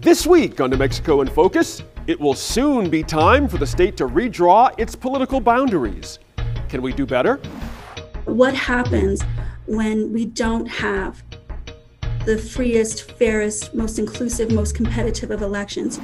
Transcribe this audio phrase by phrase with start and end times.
[0.00, 3.96] This week on New Mexico in Focus, it will soon be time for the state
[3.96, 6.20] to redraw its political boundaries.
[6.68, 7.38] Can we do better?
[8.24, 9.22] What happens
[9.66, 11.24] when we don't have
[12.24, 15.98] the freest, fairest, most inclusive, most competitive of elections?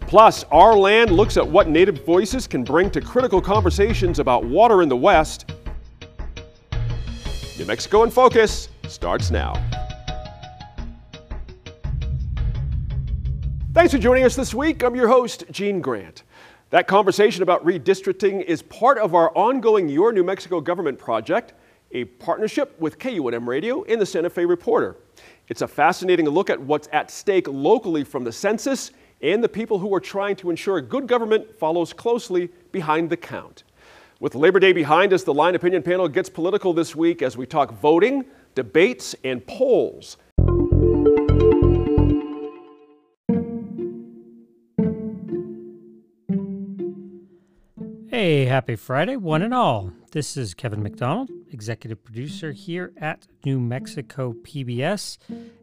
[0.00, 4.82] Plus, our land looks at what Native voices can bring to critical conversations about water
[4.82, 5.52] in the West.
[7.56, 9.54] New Mexico in Focus starts now.
[13.78, 14.82] Thanks for joining us this week.
[14.82, 16.24] I'm your host, Gene Grant.
[16.70, 21.52] That conversation about redistricting is part of our ongoing Your New Mexico Government project,
[21.92, 24.96] a partnership with KUNM Radio and the Santa Fe Reporter.
[25.46, 28.90] It's a fascinating look at what's at stake locally from the census
[29.22, 33.62] and the people who are trying to ensure good government follows closely behind the count.
[34.18, 37.46] With Labor Day behind us, the Line Opinion Panel gets political this week as we
[37.46, 38.24] talk voting,
[38.56, 40.16] debates, and polls.
[48.20, 49.92] Hey, happy Friday, one and all.
[50.10, 55.18] This is Kevin McDonald, executive producer here at New Mexico PBS.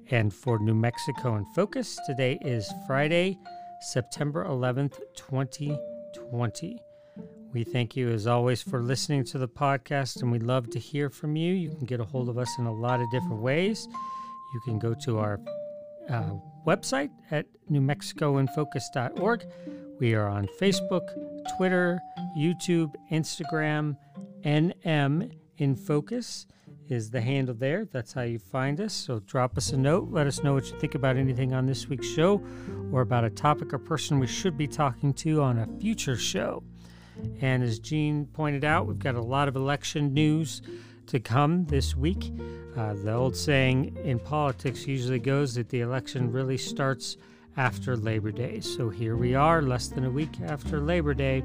[0.10, 3.38] And for New Mexico in Focus, today is Friday,
[3.82, 6.80] September 11th, 2020.
[7.52, 11.10] We thank you, as always, for listening to the podcast, and we'd love to hear
[11.10, 11.54] from you.
[11.54, 13.86] You can get a hold of us in a lot of different ways.
[14.54, 15.42] You can go to our
[16.10, 19.46] uh, website at newmexicoinfocus.org.
[20.00, 21.06] We are on Facebook,
[21.58, 22.00] Twitter,
[22.38, 23.98] YouTube, Instagram,
[24.44, 26.48] NM in Focus
[26.90, 27.86] is the handle there.
[27.86, 28.94] That's how you find us.
[28.94, 30.10] So drop us a note.
[30.12, 32.42] Let us know what you think about anything on this week's show
[32.92, 36.64] or about a topic or person we should be talking to on a future show.
[37.42, 40.62] And as Gene pointed out, we've got a lot of election news
[41.08, 42.32] to come this week.
[42.76, 47.18] Uh, the old saying in politics usually goes that the election really starts
[47.58, 48.60] after Labor Day.
[48.60, 51.42] So here we are, less than a week after Labor Day,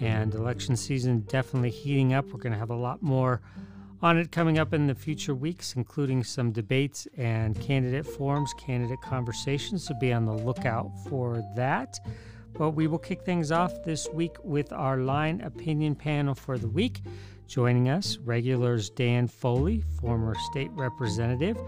[0.00, 2.26] and election season definitely heating up.
[2.26, 3.40] We're going to have a lot more
[4.02, 9.00] on it coming up in the future weeks, including some debates and candidate forums, candidate
[9.02, 9.86] conversations.
[9.86, 11.98] So be on the lookout for that.
[12.52, 16.68] But we will kick things off this week with our line opinion panel for the
[16.68, 17.00] week.
[17.46, 21.58] Joining us, regulars Dan Foley, former state representative,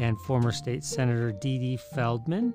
[0.00, 2.54] and former state senator Dee Dee Feldman.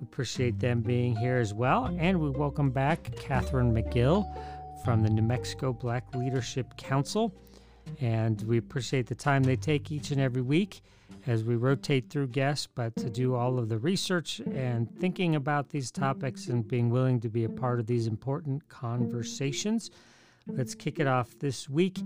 [0.00, 1.94] We appreciate them being here as well.
[1.98, 4.26] And we welcome back Catherine McGill
[4.84, 7.34] from the New Mexico Black Leadership Council.
[8.00, 10.82] And we appreciate the time they take each and every week
[11.26, 15.70] as we rotate through guests, but to do all of the research and thinking about
[15.70, 19.90] these topics and being willing to be a part of these important conversations.
[20.46, 21.98] Let's kick it off this week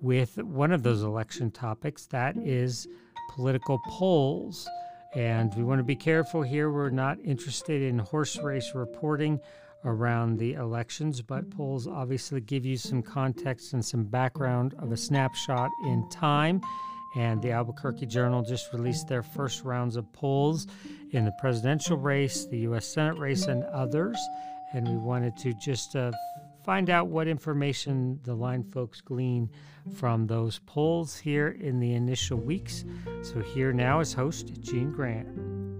[0.00, 2.86] with one of those election topics that is
[3.30, 4.68] political polls.
[5.14, 6.70] And we want to be careful here.
[6.70, 9.40] We're not interested in horse race reporting
[9.84, 14.96] around the elections, but polls obviously give you some context and some background of a
[14.96, 16.60] snapshot in time.
[17.14, 20.66] And the Albuquerque Journal just released their first rounds of polls
[21.10, 22.86] in the presidential race, the U.S.
[22.86, 24.16] Senate race, and others.
[24.72, 26.12] And we wanted to just uh,
[26.64, 29.50] find out what information the line folks glean
[29.94, 32.84] from those polls here in the initial weeks.
[33.22, 35.71] So, here now is host Gene Grant.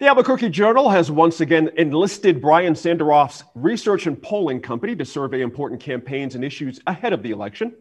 [0.00, 5.40] The Albuquerque Journal has once again enlisted Brian Sanderoff's research and polling company to survey
[5.40, 7.74] important campaigns and issues ahead of the election.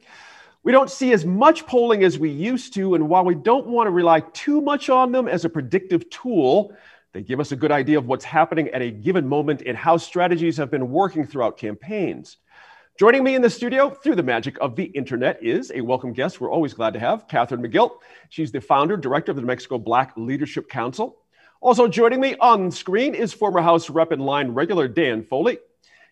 [0.64, 3.86] We don't see as much polling as we used to, and while we don't want
[3.86, 6.76] to rely too much on them as a predictive tool,
[7.14, 9.96] they give us a good idea of what's happening at a given moment and how
[9.96, 12.38] strategies have been working throughout campaigns.
[13.00, 16.42] Joining me in the studio through the magic of the internet is a welcome guest
[16.42, 17.92] we're always glad to have, Catherine McGill.
[18.30, 21.20] She's the founder, director of the New Mexico Black Leadership Council.
[21.60, 25.58] Also joining me on screen is former House Rep and line regular Dan Foley.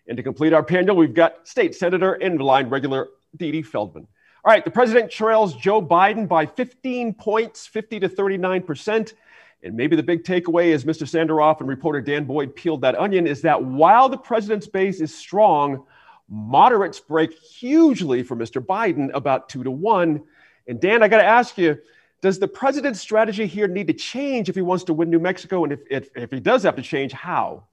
[0.08, 4.06] And to complete our panel, we've got State Senator and line regular Dee Dee Feldman.
[4.44, 9.14] All right, the president trails Joe Biden by 15 points, 50 to 39 percent.
[9.62, 11.02] And maybe the big takeaway, is Mr.
[11.02, 15.14] Sanderoff and reporter Dan Boyd peeled that onion, is that while the president's base is
[15.14, 15.84] strong,
[16.28, 18.64] moderates break hugely for Mr.
[18.64, 20.22] Biden, about two to one.
[20.68, 21.78] And Dan, I got to ask you,
[22.22, 25.64] does the president's strategy here need to change if he wants to win New Mexico?
[25.64, 27.64] And if, if, if he does have to change, how?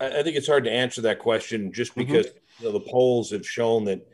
[0.00, 2.00] I think it's hard to answer that question just mm-hmm.
[2.00, 2.64] because mm-hmm.
[2.64, 4.06] you know, the polls have shown that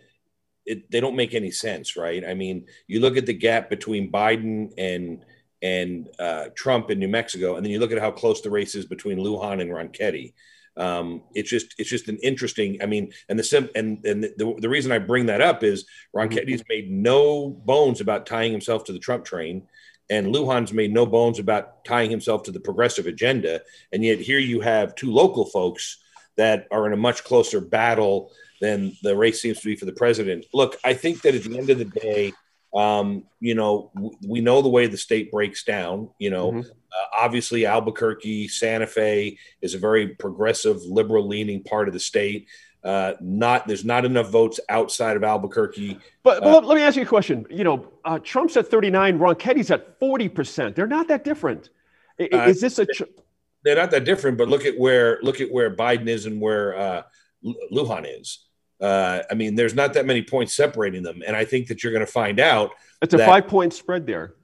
[0.67, 2.25] it, they don't make any sense, right?
[2.27, 5.25] I mean, you look at the gap between Biden and
[5.63, 8.75] and uh, Trump in New Mexico, and then you look at how close the race
[8.75, 10.35] is between Lujan and Ronchetti.
[10.77, 12.79] Um, it's just it's just an interesting.
[12.83, 15.87] I mean, and the sim and and the, the reason I bring that up is
[16.13, 16.37] Ron mm-hmm.
[16.37, 19.63] Kennedy's made no bones about tying himself to the Trump train,
[20.11, 23.63] and Lujan's made no bones about tying himself to the progressive agenda.
[23.93, 25.99] And yet here you have two local folks
[26.37, 28.31] that are in a much closer battle
[28.61, 30.47] than the race seems to be for the president.
[30.53, 32.33] Look, I think that at the end of the day,
[32.77, 36.11] um, you know, w- we know the way the state breaks down.
[36.19, 36.61] You know, mm-hmm.
[36.61, 42.47] uh, obviously Albuquerque, Santa Fe is a very progressive, liberal-leaning part of the state.
[42.85, 45.99] Uh, not there's not enough votes outside of Albuquerque.
[46.23, 47.45] But, but uh, let me ask you a question.
[47.51, 50.77] You know, uh, Trump's at 39, Ronchetti's at 40 percent.
[50.77, 51.71] They're not that different.
[52.19, 52.87] Is, uh, is this a?
[52.87, 53.05] Tr-
[53.65, 56.77] they're not that different, but look at where look at where Biden is and where
[56.77, 57.03] uh,
[57.73, 58.46] Lujan is.
[58.81, 61.93] Uh, I mean, there's not that many points separating them, and I think that you're
[61.93, 62.73] going to find out.
[63.01, 64.35] It's a five point spread there.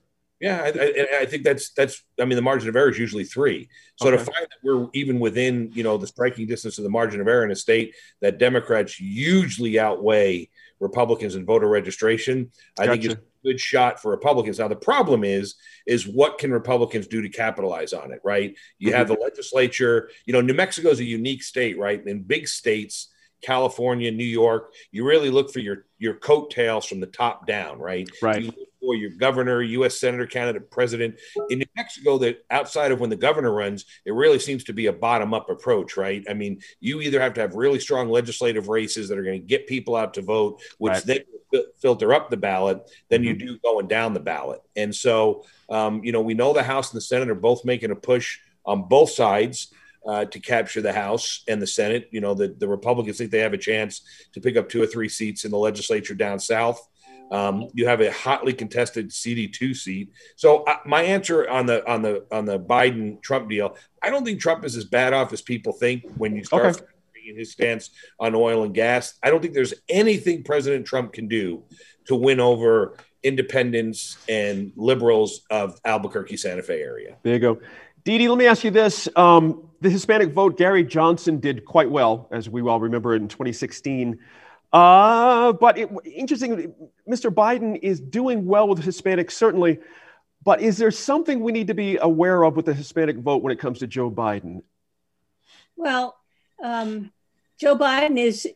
[0.42, 2.02] Yeah, I, I, I, think that's that's.
[2.20, 3.68] I mean, the margin of error is usually three.
[3.94, 4.16] So okay.
[4.16, 7.28] to find that we're even within, you know, the striking distance of the margin of
[7.28, 10.50] error in a state that Democrats hugely outweigh
[10.80, 12.92] Republicans in voter registration, I gotcha.
[12.92, 14.58] think it's a good shot for Republicans.
[14.58, 15.54] Now the problem is,
[15.86, 18.18] is what can Republicans do to capitalize on it?
[18.24, 18.56] Right?
[18.78, 18.96] You mm-hmm.
[18.96, 20.10] have the legislature.
[20.26, 22.04] You know, New Mexico is a unique state, right?
[22.04, 23.11] In big states
[23.42, 28.08] California, New York, you really look for your your coattails from the top down, right?
[28.22, 28.42] Right.
[28.42, 28.52] You
[28.82, 29.98] for your governor, U.S.
[29.98, 31.14] senator, candidate, president.
[31.48, 34.86] In New Mexico, that outside of when the governor runs, it really seems to be
[34.86, 36.24] a bottom up approach, right?
[36.28, 39.46] I mean, you either have to have really strong legislative races that are going to
[39.46, 41.04] get people out to vote, which right.
[41.04, 41.20] then
[41.78, 43.40] filter up the ballot, than mm-hmm.
[43.40, 44.60] you do going down the ballot.
[44.74, 47.92] And so, um, you know, we know the House and the Senate are both making
[47.92, 49.72] a push on both sides
[50.06, 52.08] uh, to capture the House and the Senate.
[52.10, 54.02] You know, the, the Republicans think they have a chance
[54.32, 56.88] to pick up two or three seats in the legislature down south.
[57.30, 60.12] Um, you have a hotly contested CD2 seat.
[60.36, 64.22] So uh, my answer on the on the on the Biden Trump deal, I don't
[64.22, 66.84] think Trump is as bad off as people think when you start okay.
[67.26, 67.90] in his stance
[68.20, 69.14] on oil and gas.
[69.22, 71.62] I don't think there's anything President Trump can do
[72.06, 77.16] to win over independents and liberals of Albuquerque Santa Fe area.
[77.22, 77.60] There you go.
[78.04, 79.08] Dee Dee, let me ask you this.
[79.14, 84.18] Um, the Hispanic vote, Gary Johnson did quite well, as we all remember in 2016.
[84.72, 86.74] Uh, but it, interesting,
[87.08, 87.32] Mr.
[87.32, 89.78] Biden is doing well with Hispanics, certainly.
[90.42, 93.52] But is there something we need to be aware of with the Hispanic vote when
[93.52, 94.62] it comes to Joe Biden?
[95.76, 96.16] Well,
[96.62, 97.12] um,
[97.58, 98.48] Joe Biden is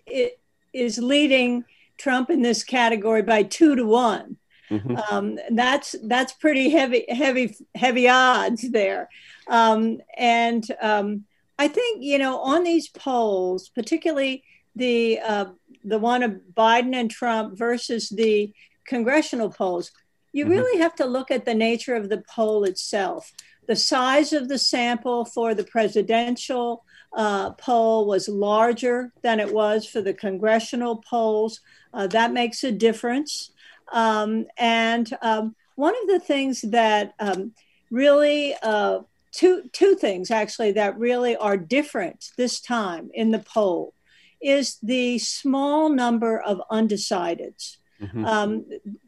[0.73, 1.65] is leading
[1.97, 4.39] Trump in this category by two to one.
[4.71, 4.97] Mm-hmm.
[4.97, 9.09] Um, that's that's pretty heavy, heavy, heavy odds there.
[9.49, 11.25] Um, and um,
[11.59, 15.47] I think you know on these polls, particularly the uh,
[15.85, 18.53] the one of Biden and Trump versus the
[18.87, 19.93] congressional polls,
[20.33, 20.55] you mm-hmm.
[20.55, 23.33] really have to look at the nature of the poll itself.
[23.67, 26.85] The size of the sample for the presidential
[27.17, 31.61] uh, poll was larger than it was for the congressional polls.
[31.93, 33.51] Uh, that makes a difference.
[33.93, 37.53] Um, and um, one of the things that um,
[37.91, 39.01] really, uh,
[39.33, 43.95] two, two things actually that really are different this time in the poll
[44.41, 47.77] is the small number of undecideds.
[48.01, 48.25] Mm-hmm.
[48.25, 48.67] Um,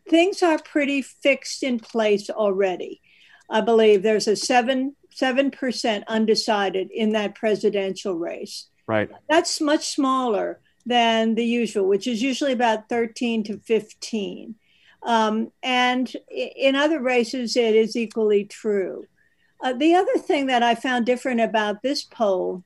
[0.09, 3.01] things are pretty fixed in place already.
[3.51, 8.69] I believe there's a seven seven percent undecided in that presidential race.
[8.87, 9.11] Right.
[9.29, 14.55] That's much smaller than the usual, which is usually about 13 to 15.
[15.03, 19.07] Um, and in other races, it is equally true.
[19.63, 22.65] Uh, the other thing that I found different about this poll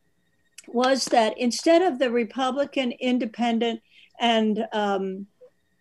[0.69, 3.81] was that instead of the Republican, Independent,
[4.21, 5.27] and um,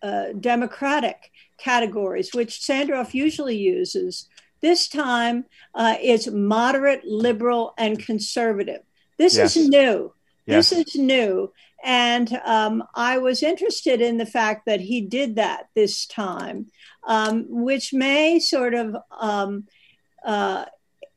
[0.02, 4.28] uh, Democratic categories, which Sanderoff usually uses,
[4.60, 5.44] this time
[5.74, 8.82] uh, it's moderate, liberal, and conservative.
[9.18, 9.56] This yes.
[9.56, 10.12] is new.
[10.46, 10.70] Yes.
[10.70, 11.52] This is new.
[11.82, 16.66] And um, I was interested in the fact that he did that this time,
[17.06, 19.66] um, which may sort of um,
[20.24, 20.66] uh,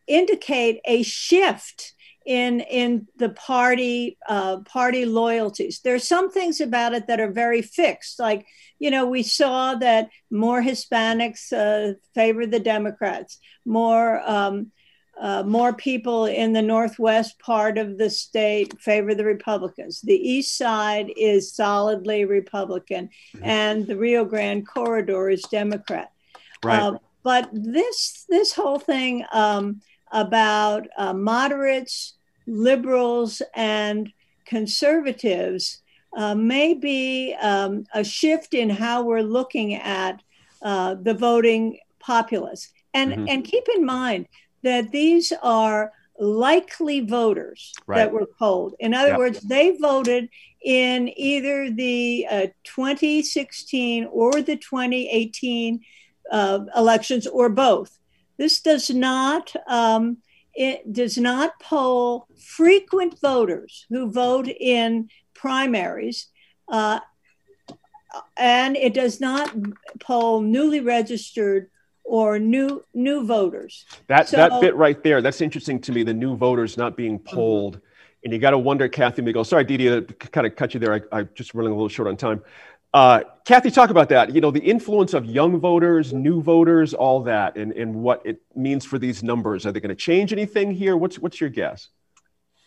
[0.08, 1.94] indicate a shift
[2.26, 5.82] in in the party uh, party loyalties.
[5.84, 8.48] There's some things about it that are very fixed, like
[8.80, 14.72] you know we saw that more Hispanics uh, favor the Democrats, more um,
[15.20, 20.02] uh, more people in the northwest part of the state favor the Republicans.
[20.02, 23.46] The east side is solidly Republican, mm-hmm.
[23.46, 26.12] and the Rio Grande corridor is Democrat.
[26.64, 26.82] Right.
[26.82, 29.82] Uh, but this this whole thing um,
[30.12, 32.14] about uh, moderates,
[32.46, 34.12] liberals, and
[34.46, 35.82] conservatives
[36.16, 40.22] uh, may be um, a shift in how we're looking at
[40.62, 42.72] uh, the voting populace.
[42.94, 43.26] And, mm-hmm.
[43.28, 44.28] and keep in mind,
[44.66, 47.98] that these are likely voters right.
[47.98, 48.74] that were polled.
[48.80, 49.18] In other yep.
[49.18, 50.28] words, they voted
[50.64, 55.82] in either the uh, 2016 or the 2018
[56.32, 57.98] uh, elections or both.
[58.38, 60.18] This does not um,
[60.56, 66.28] it does not poll frequent voters who vote in primaries,
[66.70, 67.02] uh,
[68.36, 69.54] and it does not
[70.00, 71.70] poll newly registered
[72.06, 73.86] or new new voters.
[74.08, 76.04] That so, that bit right there, that's interesting to me.
[76.04, 77.36] The new voters not being mm-hmm.
[77.36, 77.82] polled,
[78.24, 79.46] and you got to wonder, Kathy McGill.
[79.46, 80.94] Sorry, Dee Dee, kind of cut you there.
[80.94, 82.42] I, I just running a little short on time.
[82.94, 84.34] Uh, Kathy, talk about that.
[84.34, 88.42] You know, the influence of young voters, new voters, all that, and, and what it
[88.56, 89.66] means for these numbers.
[89.66, 90.96] Are they going to change anything here?
[90.96, 91.90] What's what's your guess?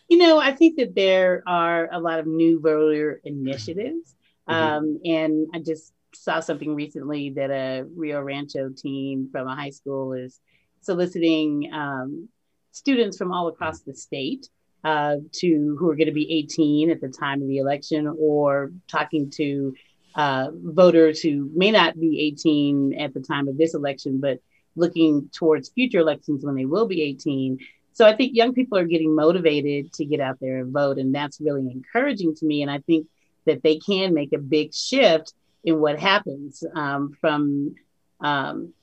[0.07, 4.15] You know, I think that there are a lot of new voter initiatives,
[4.47, 4.53] mm-hmm.
[4.53, 9.69] um, and I just saw something recently that a Rio Rancho team from a high
[9.69, 10.39] school is
[10.81, 12.29] soliciting um,
[12.71, 14.47] students from all across the state
[14.83, 18.71] uh, to who are going to be 18 at the time of the election, or
[18.87, 19.73] talking to
[20.15, 24.39] uh, voters who may not be 18 at the time of this election, but
[24.75, 27.57] looking towards future elections when they will be 18.
[27.91, 31.13] So I think young people are getting motivated to get out there and vote, and
[31.13, 32.61] that's really encouraging to me.
[32.61, 33.07] And I think
[33.45, 37.75] that they can make a big shift in what happens um, from
[38.21, 38.73] um,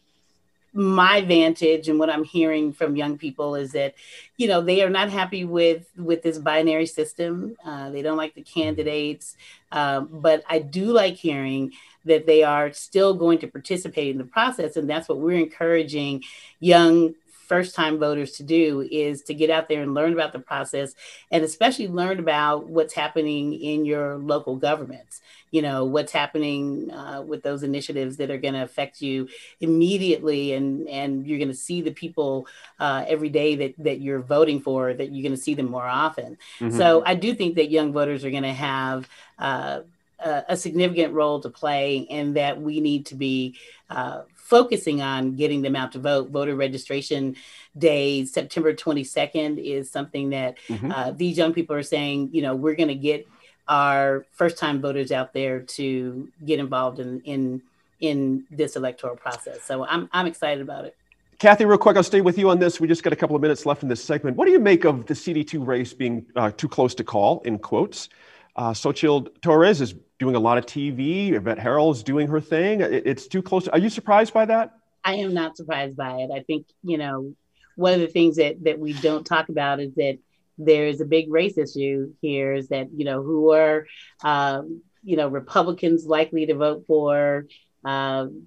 [0.77, 3.95] my vantage and what I'm hearing from young people is that,
[4.37, 7.57] you know, they are not happy with with this binary system.
[7.65, 9.37] Uh, they don't like the candidates,
[9.73, 11.73] um, but I do like hearing
[12.05, 16.25] that they are still going to participate in the process, and that's what we're encouraging
[16.61, 17.15] young
[17.47, 20.95] first time voters to do is to get out there and learn about the process
[21.31, 25.21] and especially learn about what's happening in your local governments
[25.57, 29.27] you know what's happening uh, with those initiatives that are going to affect you
[29.61, 32.47] immediately and and you're going to see the people
[32.79, 35.87] uh, every day that that you're voting for that you're going to see them more
[35.87, 36.77] often mm-hmm.
[36.77, 39.09] so i do think that young voters are going to have
[39.39, 39.81] uh,
[40.19, 43.57] a, a, significant role to play and that we need to be
[43.91, 46.31] uh, focusing on getting them out to vote.
[46.31, 47.37] Voter registration
[47.77, 50.91] day, September 22nd, is something that mm-hmm.
[50.91, 53.27] uh, these young people are saying, you know, we're going to get
[53.69, 57.63] our first time voters out there to get involved in, in,
[58.01, 59.63] in this electoral process.
[59.63, 60.97] So I'm, I'm excited about it.
[61.39, 62.81] Kathy, real quick, I'll stay with you on this.
[62.81, 64.37] We just got a couple of minutes left in this segment.
[64.39, 67.59] What do you make of the CD2 race being uh, too close to call, in
[67.59, 68.09] quotes?
[68.57, 71.33] Uh, Xochitl Torres is doing a lot of TV.
[71.33, 72.81] Yvette is doing her thing.
[72.81, 73.69] It, it's too close.
[73.69, 74.79] Are you surprised by that?
[75.05, 76.31] I am not surprised by it.
[76.35, 77.35] I think, you know,
[77.77, 80.19] one of the things that, that we don't talk about is that
[80.59, 83.87] there is a big race issue here is that, you know, who are,
[84.25, 87.47] um, you know, Republicans likely to vote for.
[87.85, 88.47] Um,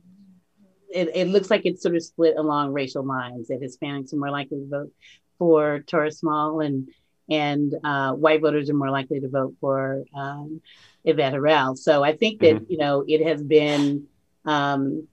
[0.92, 4.32] it, it, looks like it's sort of split along racial lines that Hispanics are more
[4.32, 4.92] likely to vote
[5.38, 6.90] for Torres Small and
[7.30, 10.62] and uh, white voters are more likely to vote for um,
[11.06, 11.78] Yvette Herrell.
[11.78, 12.72] So I think that mm-hmm.
[12.72, 14.08] you know it has been
[14.46, 15.08] um,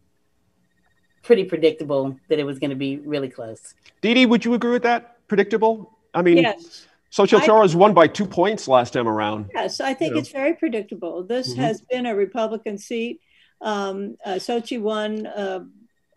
[1.22, 3.74] pretty predictable that it was going to be really close.
[4.00, 5.26] Dee Dee, would you agree with that?
[5.28, 5.95] Predictable?
[6.16, 6.86] I mean, yes.
[7.10, 9.50] Torres won by two points last time around.
[9.54, 10.20] Yes, I think you know?
[10.20, 11.22] it's very predictable.
[11.22, 11.60] This mm-hmm.
[11.60, 13.20] has been a Republican seat.
[13.60, 15.60] Um, uh, Xochitl won uh,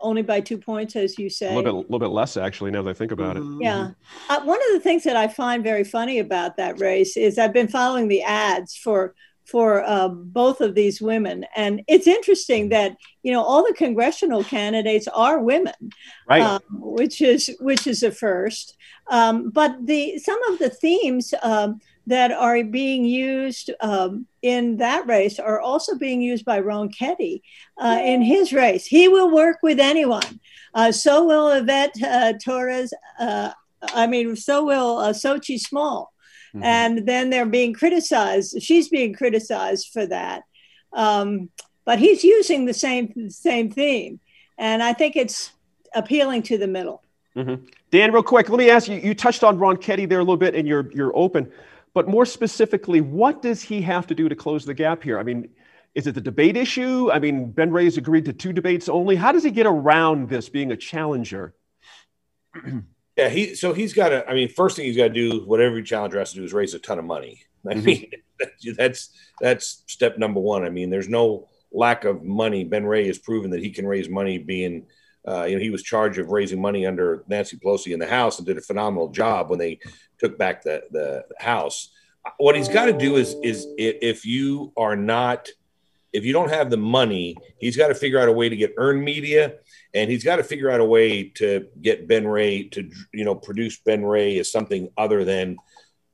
[0.00, 1.52] only by two points, as you say.
[1.52, 3.44] A little bit, little bit less, actually, now that I think about it.
[3.60, 3.90] Yeah.
[4.28, 7.52] Uh, one of the things that I find very funny about that race is I've
[7.52, 9.14] been following the ads for
[9.50, 14.44] for uh, both of these women, and it's interesting that you know all the congressional
[14.44, 15.92] candidates are women,
[16.28, 16.42] right?
[16.42, 18.76] Um, which is which is a first.
[19.10, 21.34] Um, but the some of the themes.
[21.42, 27.40] Um, that are being used um, in that race are also being used by Ronchetti
[27.78, 28.84] uh, in his race.
[28.84, 30.40] He will work with anyone.
[30.74, 32.92] Uh, so will Yvette uh, Torres.
[33.18, 33.52] Uh,
[33.94, 36.12] I mean, so will uh, Xochitl Small.
[36.54, 36.64] Mm-hmm.
[36.64, 38.62] And then they're being criticized.
[38.62, 40.42] She's being criticized for that.
[40.92, 41.50] Um,
[41.84, 44.20] but he's using the same same theme,
[44.58, 45.52] and I think it's
[45.94, 47.02] appealing to the middle.
[47.36, 47.64] Mm-hmm.
[47.90, 48.98] Dan, real quick, let me ask you.
[48.98, 51.50] You touched on Ronchetti there a little bit, and you're you're open.
[51.94, 55.18] But more specifically, what does he have to do to close the gap here?
[55.18, 55.48] I mean,
[55.94, 57.10] is it the debate issue?
[57.10, 59.16] I mean, Ben Ray's agreed to two debates only.
[59.16, 61.54] How does he get around this being a challenger?
[63.20, 64.26] yeah, he so he's got to.
[64.28, 66.54] I mean, first thing he's got to do, whatever every challenger has to do, is
[66.54, 67.42] raise a ton of money.
[67.68, 67.84] I mm-hmm.
[67.84, 68.10] mean,
[68.76, 69.10] that's
[69.40, 70.64] that's step number one.
[70.64, 72.64] I mean, there's no lack of money.
[72.64, 74.38] Ben Ray has proven that he can raise money.
[74.38, 74.86] Being,
[75.28, 78.38] uh, you know, he was charged of raising money under Nancy Pelosi in the House
[78.38, 79.78] and did a phenomenal job when they
[80.18, 81.92] took back the the house.
[82.38, 85.46] What he's got to do is is if you are not
[86.12, 88.74] if you don't have the money, he's got to figure out a way to get
[88.76, 89.54] earned media,
[89.94, 93.34] and he's got to figure out a way to get Ben Ray to you know
[93.34, 95.56] produce Ben Ray as something other than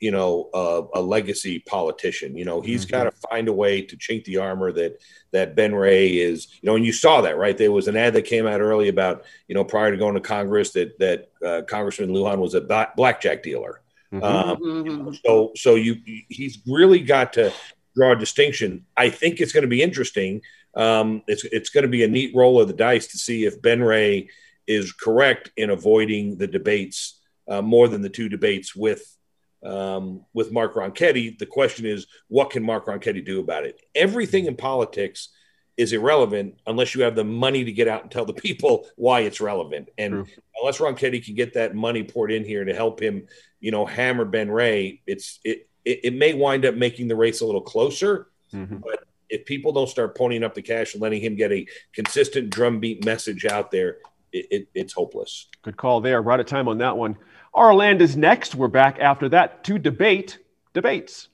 [0.01, 0.51] you know
[0.95, 2.37] a legacy politician.
[2.37, 2.91] You know he's mm-hmm.
[2.91, 5.01] got to find a way to chink the armor that
[5.33, 6.49] that Ben Ray is.
[6.61, 7.57] You know, and you saw that right.
[7.57, 10.21] There was an ad that came out early about you know prior to going to
[10.21, 12.61] Congress that that uh, Congressman Lujan was a
[12.97, 13.81] blackjack dealer.
[14.13, 14.25] Mm-hmm.
[14.25, 15.15] Um, mm-hmm.
[15.25, 15.97] so so you
[16.29, 17.53] he's really got to
[17.97, 18.85] draw a distinction.
[18.97, 20.43] I think it's going to be interesting.
[20.75, 23.63] Um, it's it's going to be a neat roll of the dice to see if
[23.63, 24.29] Ben Ray
[24.67, 29.17] is correct in avoiding the debates uh, more than the two debates with
[29.65, 31.39] um, with Mark Ronchetti.
[31.39, 33.81] The question is, what can Mark Ronchetti do about it?
[33.95, 35.31] Everything in politics
[35.77, 39.21] is irrelevant unless you have the money to get out and tell the people why
[39.21, 39.89] it's relevant.
[39.99, 40.27] And True.
[40.61, 43.27] unless Ronchetti can get that money poured in here to help him,
[43.61, 47.41] you know, hammer Ben Ray, it's it it, it may wind up making the race
[47.41, 48.27] a little closer.
[48.53, 48.79] Mm-hmm.
[48.79, 52.51] But if people don't start ponying up the cash and letting him get a consistent
[52.51, 53.99] drumbeat message out there,
[54.33, 55.47] it, it, it's hopeless.
[55.63, 56.21] Good call there.
[56.21, 57.17] Right at time on that one.
[57.55, 58.55] Our land is next.
[58.55, 60.39] We're back after that to debate
[60.75, 61.29] debates.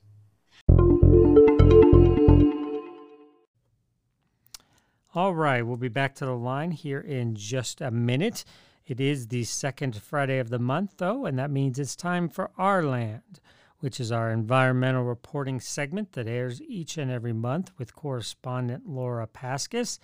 [5.14, 8.44] All right, we'll be back to the line here in just a minute.
[8.86, 12.50] It is the second Friday of the month, though, and that means it's time for
[12.56, 13.40] our land
[13.82, 19.26] which is our environmental reporting segment that airs each and every month with correspondent Laura
[19.26, 19.98] Paskus.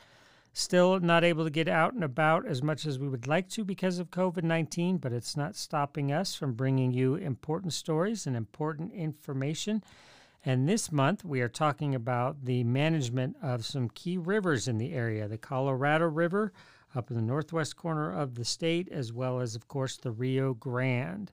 [0.52, 3.64] Still not able to get out and about as much as we would like to
[3.64, 8.34] because of COVID 19, but it's not stopping us from bringing you important stories and
[8.34, 9.84] important information.
[10.44, 14.92] And this month, we are talking about the management of some key rivers in the
[14.92, 16.52] area the Colorado River
[16.96, 20.52] up in the northwest corner of the state, as well as, of course, the Rio
[20.52, 21.30] Grande.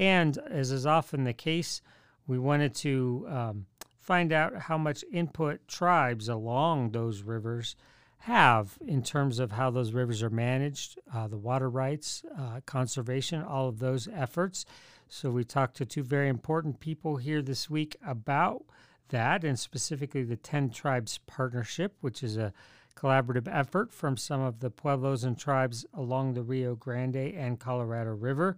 [0.00, 1.82] And as is often the case,
[2.26, 3.66] we wanted to um,
[3.98, 7.76] find out how much input tribes along those rivers
[8.20, 13.42] have in terms of how those rivers are managed, uh, the water rights, uh, conservation,
[13.42, 14.64] all of those efforts.
[15.06, 18.64] So we talked to two very important people here this week about
[19.10, 22.54] that, and specifically the 10 Tribes Partnership, which is a
[22.96, 28.14] collaborative effort from some of the pueblos and tribes along the Rio Grande and Colorado
[28.14, 28.56] River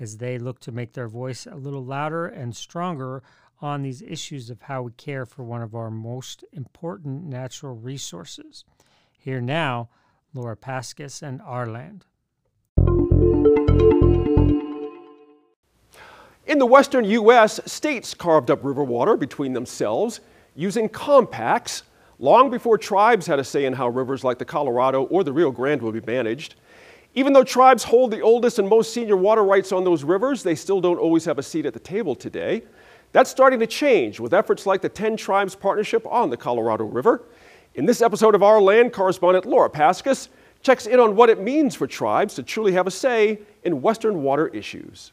[0.00, 3.22] as they look to make their voice a little louder and stronger
[3.60, 8.64] on these issues of how we care for one of our most important natural resources.
[9.18, 9.88] Here now,
[10.32, 12.04] Laura Paskus and Our Land.
[16.46, 20.20] In the western U.S., states carved up river water between themselves
[20.54, 21.82] using compacts
[22.18, 25.50] long before tribes had a say in how rivers like the Colorado or the Rio
[25.50, 26.54] Grande would be managed.
[27.14, 30.54] Even though tribes hold the oldest and most senior water rights on those rivers, they
[30.54, 32.62] still don't always have a seat at the table today.
[33.12, 37.24] That's starting to change with efforts like the 10 Tribes Partnership on the Colorado River.
[37.74, 40.28] In this episode of Our Land, correspondent Laura Paskus
[40.62, 44.22] checks in on what it means for tribes to truly have a say in Western
[44.22, 45.12] water issues.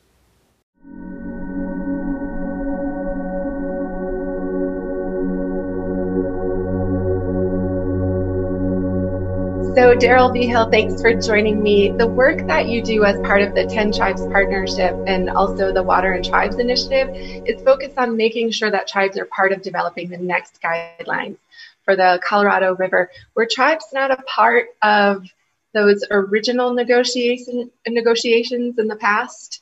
[9.76, 11.92] So, Daryl Vigil, thanks for joining me.
[11.92, 15.84] The work that you do as part of the 10 Tribes Partnership and also the
[15.84, 17.10] Water and Tribes Initiative
[17.46, 21.36] is focused on making sure that tribes are part of developing the next guidelines
[21.84, 23.12] for the Colorado River.
[23.36, 25.26] Were tribes not a part of
[25.74, 29.62] those original negotiation, negotiations in the past?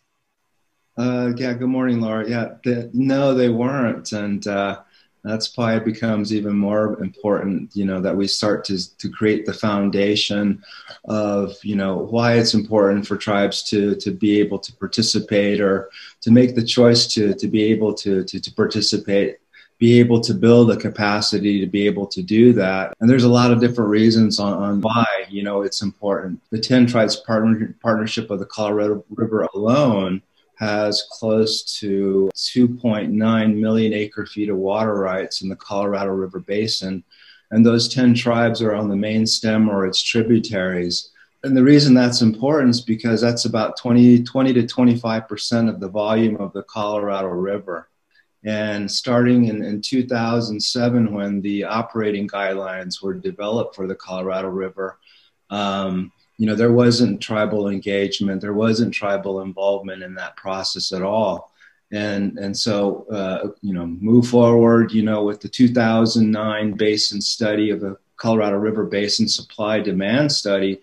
[0.95, 2.30] Uh, yeah, good morning, Laura.
[2.30, 4.12] Yeah, the, no, they weren't.
[4.12, 4.82] And uh,
[5.23, 9.45] that's why it becomes even more important you know that we start to, to create
[9.45, 10.62] the foundation
[11.05, 15.89] of you know why it's important for tribes to to be able to participate or
[16.21, 19.38] to make the choice to to be able to to, to participate
[19.79, 22.93] be able to build a capacity to be able to do that.
[23.01, 26.39] And there's a lot of different reasons on, on why, you know, it's important.
[26.51, 30.21] The 10 tribes partner, partnership of the Colorado River alone
[30.63, 37.04] has close to 2.9 million acre feet of water rights in the Colorado River Basin.
[37.52, 41.12] And those 10 tribes are on the main stem or its tributaries.
[41.43, 45.89] And the reason that's important is because that's about 20, 20 to 25% of the
[45.89, 47.89] volume of the Colorado River.
[48.45, 54.97] And starting in, in 2007, when the operating guidelines were developed for the Colorado River,
[55.49, 61.02] um, you know, there wasn't tribal engagement, there wasn't tribal involvement in that process at
[61.02, 61.52] all.
[61.91, 67.69] And, and so, uh, you know, move forward, you know, with the 2009 basin study
[67.69, 70.80] of the Colorado River Basin supply demand study.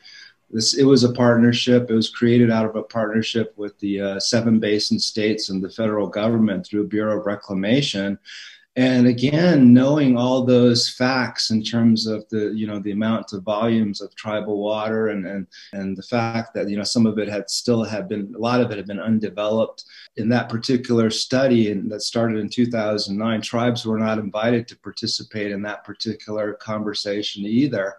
[0.50, 1.90] This, it was a partnership.
[1.90, 5.70] It was created out of a partnership with the uh, seven basin states and the
[5.70, 8.18] federal government through Bureau of Reclamation.
[8.76, 13.42] And again knowing all those facts in terms of the you know the amount of
[13.42, 17.28] volumes of tribal water and and and the fact that you know some of it
[17.28, 19.84] had still had been a lot of it had been undeveloped.
[20.16, 25.50] In that particular study and that started in 2009 tribes were not invited to participate
[25.50, 27.96] in that particular conversation either.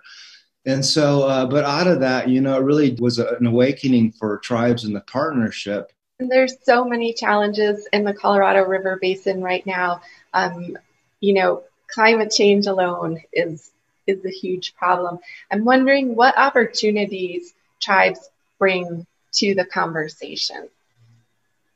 [0.65, 4.37] And so uh, but out of that you know it really was an awakening for
[4.37, 5.91] tribes in the partnership.
[6.19, 10.01] And there's so many challenges in the Colorado River Basin right now.
[10.33, 10.77] Um,
[11.19, 13.71] you know, climate change alone is
[14.07, 15.19] is a huge problem.
[15.51, 20.69] I'm wondering what opportunities tribes bring to the conversation.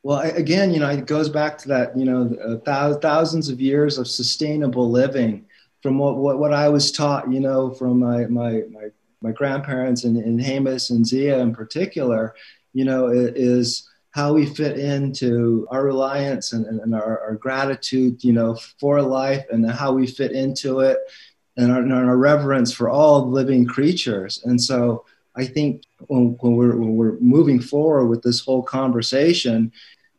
[0.04, 4.08] Well, again, you know, it goes back to that, you know, thousands of years of
[4.08, 5.46] sustainable living
[5.82, 8.90] from what, what, what I was taught, you know, from my, my, my,
[9.22, 12.36] my grandparents and, and Jemez and Zia in particular,
[12.74, 18.32] you know, is how we fit into our reliance and, and, our, our, gratitude, you
[18.32, 21.00] know, for life and how we fit into it
[21.58, 24.42] and our, and our, reverence for all living creatures.
[24.46, 25.04] And so
[25.36, 29.70] I think when, when, we're, when we're moving forward with this whole conversation,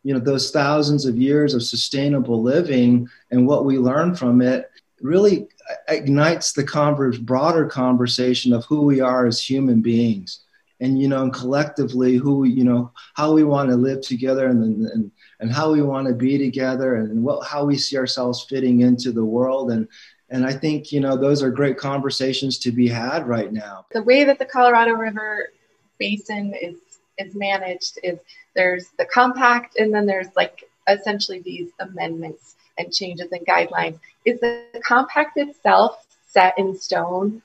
[0.02, 4.70] you know, those thousands of years of sustainable living and what we learn from it
[5.00, 5.48] really
[5.88, 10.42] ignites the converse, broader conversation of who we are as human beings
[10.80, 14.86] and you know and collectively who you know how we want to live together and
[14.86, 15.10] and
[15.40, 19.12] and how we want to be together and what how we see ourselves fitting into
[19.12, 19.88] the world and
[20.28, 23.86] and I think you know those are great conversations to be had right now.
[23.92, 25.50] The way that the Colorado River
[25.98, 26.76] basin is
[27.18, 28.18] is managed is
[28.54, 33.98] there's the compact and then there's like essentially these amendments and changes and guidelines.
[34.24, 37.42] Is the compact itself set in stone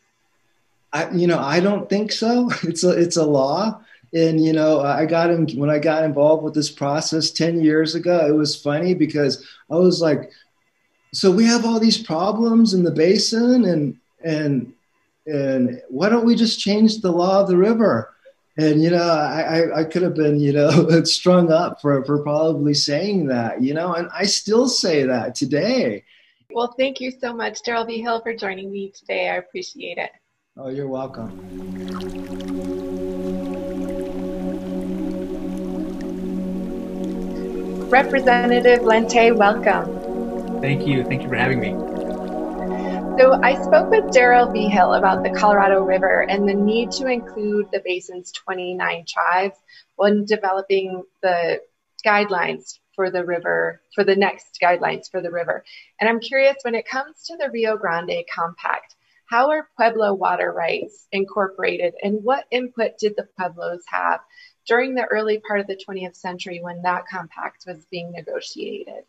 [0.94, 2.50] I, you know, I don't think so.
[2.64, 3.82] It's a, it's a law.
[4.14, 7.96] And, you know, I got him when I got involved with this process 10 years
[7.96, 10.32] ago, it was funny because I was like,
[11.14, 14.74] so we have all these problems in the basin and, and,
[15.26, 18.14] and why don't we just change the law of the river?
[18.58, 22.74] And, you know, I, I could have been, you know, strung up for, for probably
[22.74, 26.04] saying that, you know, and I still say that today.
[26.54, 29.30] Well, thank you so much, Daryl Vigil, for joining me today.
[29.30, 30.12] I appreciate it.
[30.58, 31.30] Oh, you're welcome.
[37.90, 40.60] Representative Lente, welcome.
[40.60, 41.06] Thank you.
[41.06, 41.70] Thank you for having me.
[43.18, 47.68] So, I spoke with Daryl Vigil about the Colorado River and the need to include
[47.72, 49.56] the basin's 29 tribes
[49.96, 51.62] when developing the
[52.06, 55.64] guidelines for the river, for the next guidelines for the river.
[56.02, 58.96] And I'm curious when it comes to the Rio Grande Compact,
[59.32, 64.20] how are Pueblo water rights incorporated and what input did the Pueblos have
[64.68, 69.06] during the early part of the 20th century when that compact was being negotiated?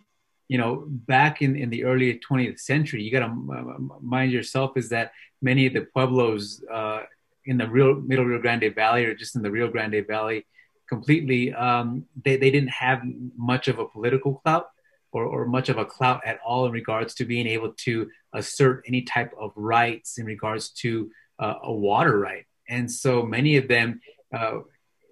[0.46, 4.90] You know, back in, in the early 20th century, you got to mind yourself is
[4.90, 7.00] that many of the Pueblos uh,
[7.44, 10.46] in the real Middle Rio Grande Valley or just in the Rio Grande Valley
[10.88, 13.02] completely, um, they, they didn't have
[13.36, 14.68] much of a political clout
[15.12, 18.84] or, or much of a clout at all in regards to being able to assert
[18.86, 22.46] any type of rights in regards to uh, a water right.
[22.68, 24.00] And so many of them,
[24.34, 24.60] uh,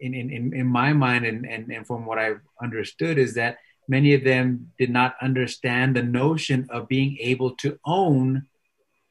[0.01, 4.15] in, in, in my mind and, and, and from what I've understood, is that many
[4.15, 8.47] of them did not understand the notion of being able to own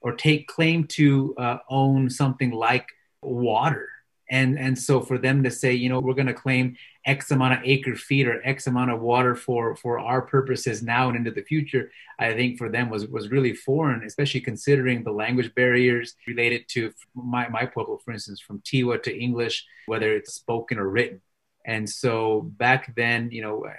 [0.02, 2.88] or take claim to uh, own something like
[3.21, 3.89] water
[4.30, 6.75] and and so for them to say you know we're going to claim
[7.10, 11.08] x amount of acre feet or x amount of water for for our purposes now
[11.08, 15.12] and into the future i think for them was was really foreign especially considering the
[15.24, 16.82] language barriers related to
[17.15, 21.19] my my pueblo for instance from tiwa to english whether it's spoken or written.
[21.65, 23.72] And so back then you know uh,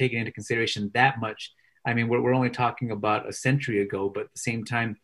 [0.00, 1.40] taking into consideration that much
[1.88, 4.96] i mean we're, we're only talking about a century ago but at the same time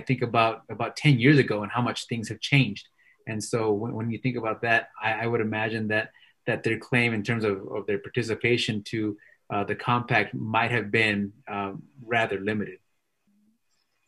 [0.00, 2.86] i think about about 10 years ago and how much things have changed.
[3.26, 6.10] And so when, when you think about that, I, I, would imagine that
[6.46, 9.16] that their claim in terms of, of their participation to
[9.50, 12.78] uh, the compact might have been um, rather limited.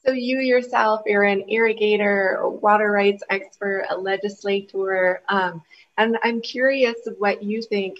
[0.04, 5.62] So you yourself, you're an irrigator, water rights expert, a legislator, um,
[5.96, 7.98] and I'm curious what you think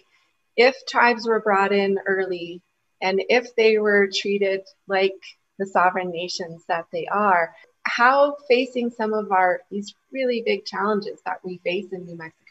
[0.57, 2.61] if tribes were brought in early
[3.03, 5.15] and if they were treated like
[5.59, 11.21] the sovereign nations that they are, how facing some of our these really big challenges
[11.25, 12.48] that we face in New Mexico,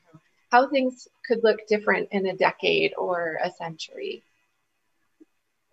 [0.50, 4.24] how things could look different in a decade or a century.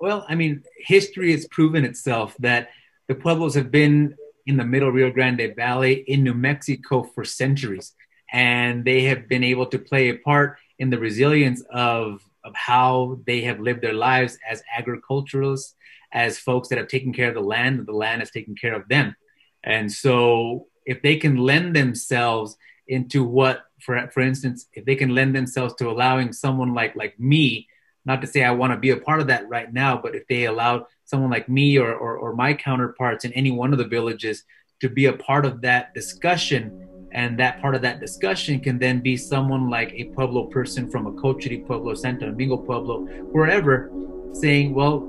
[0.01, 2.71] Well, I mean, history has proven itself that
[3.09, 7.93] the Pueblos have been in the middle Rio Grande Valley in New Mexico for centuries,
[8.33, 13.21] and they have been able to play a part in the resilience of, of how
[13.27, 15.75] they have lived their lives as agriculturalists,
[16.13, 18.75] as folks that have taken care of the land, and the land has taken care
[18.75, 19.15] of them.
[19.63, 22.57] And so, if they can lend themselves
[22.87, 27.19] into what, for for instance, if they can lend themselves to allowing someone like like
[27.19, 27.69] me,
[28.05, 30.27] not to say I want to be a part of that right now, but if
[30.29, 33.87] they allow someone like me or, or, or my counterparts in any one of the
[33.87, 34.45] villages
[34.81, 36.81] to be a part of that discussion
[37.13, 41.07] and that part of that discussion can then be someone like a Pueblo person from
[41.07, 43.91] a Cochiti Pueblo, Santo Domingo Pueblo, wherever,
[44.33, 45.01] saying, well,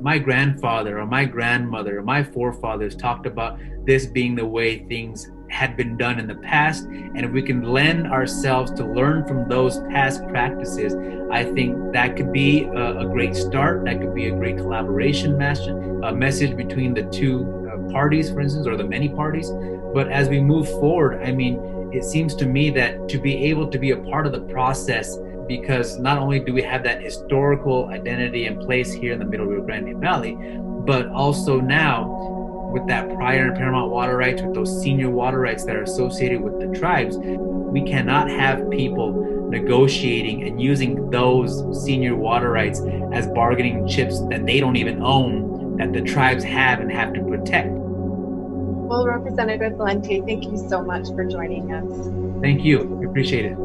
[0.00, 5.30] my grandfather or my grandmother or my forefathers talked about this being the way things
[5.54, 6.84] had been done in the past.
[6.86, 10.94] And if we can lend ourselves to learn from those past practices,
[11.30, 13.84] I think that could be a, a great start.
[13.84, 18.40] That could be a great collaboration message, a message between the two uh, parties, for
[18.40, 19.48] instance, or the many parties.
[19.94, 23.68] But as we move forward, I mean, it seems to me that to be able
[23.68, 27.86] to be a part of the process because not only do we have that historical
[27.90, 30.36] identity in place here in the Middle Rio Grande Valley,
[30.84, 32.33] but also now
[32.74, 36.40] with that prior and paramount water rights, with those senior water rights that are associated
[36.40, 42.80] with the tribes, we cannot have people negotiating and using those senior water rights
[43.12, 47.22] as bargaining chips that they don't even own, that the tribes have and have to
[47.22, 47.68] protect.
[47.70, 52.42] Well, Representative Lente, thank you so much for joining us.
[52.42, 52.80] Thank you.
[52.80, 53.56] We appreciate it.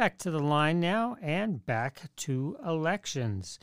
[0.00, 3.58] Back to the line now and back to elections.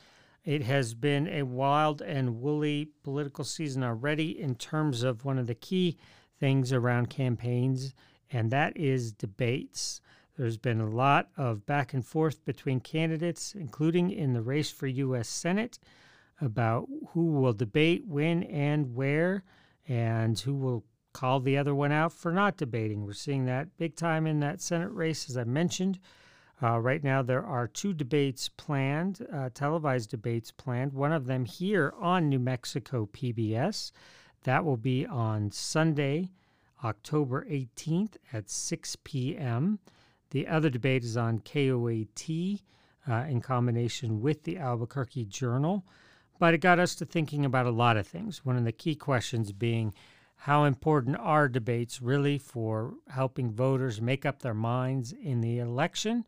[0.45, 5.47] It has been a wild and woolly political season already in terms of one of
[5.47, 5.97] the key
[6.39, 7.95] things around campaigns,
[8.29, 9.99] and that is debates.
[10.37, 14.85] There's been a lot of back and forth between candidates, including in the race for
[14.85, 15.27] U.S.
[15.27, 15.79] Senate,
[16.39, 19.43] about who will debate when and where,
[19.87, 23.07] and who will call the other one out for not debating.
[23.07, 25.97] We're seeing that big time in that Senate race, as I mentioned.
[26.61, 30.91] Uh, right now, there are two debates planned, uh, televised debates planned.
[30.91, 33.91] One of them here on New Mexico PBS.
[34.43, 36.31] That will be on Sunday,
[36.83, 39.77] October 18th at 6 p.m.
[40.31, 42.59] The other debate is on KOAT
[43.07, 45.85] uh, in combination with the Albuquerque Journal.
[46.39, 48.45] But it got us to thinking about a lot of things.
[48.45, 49.93] One of the key questions being
[50.41, 56.25] how important are debates really for helping voters make up their minds in the election?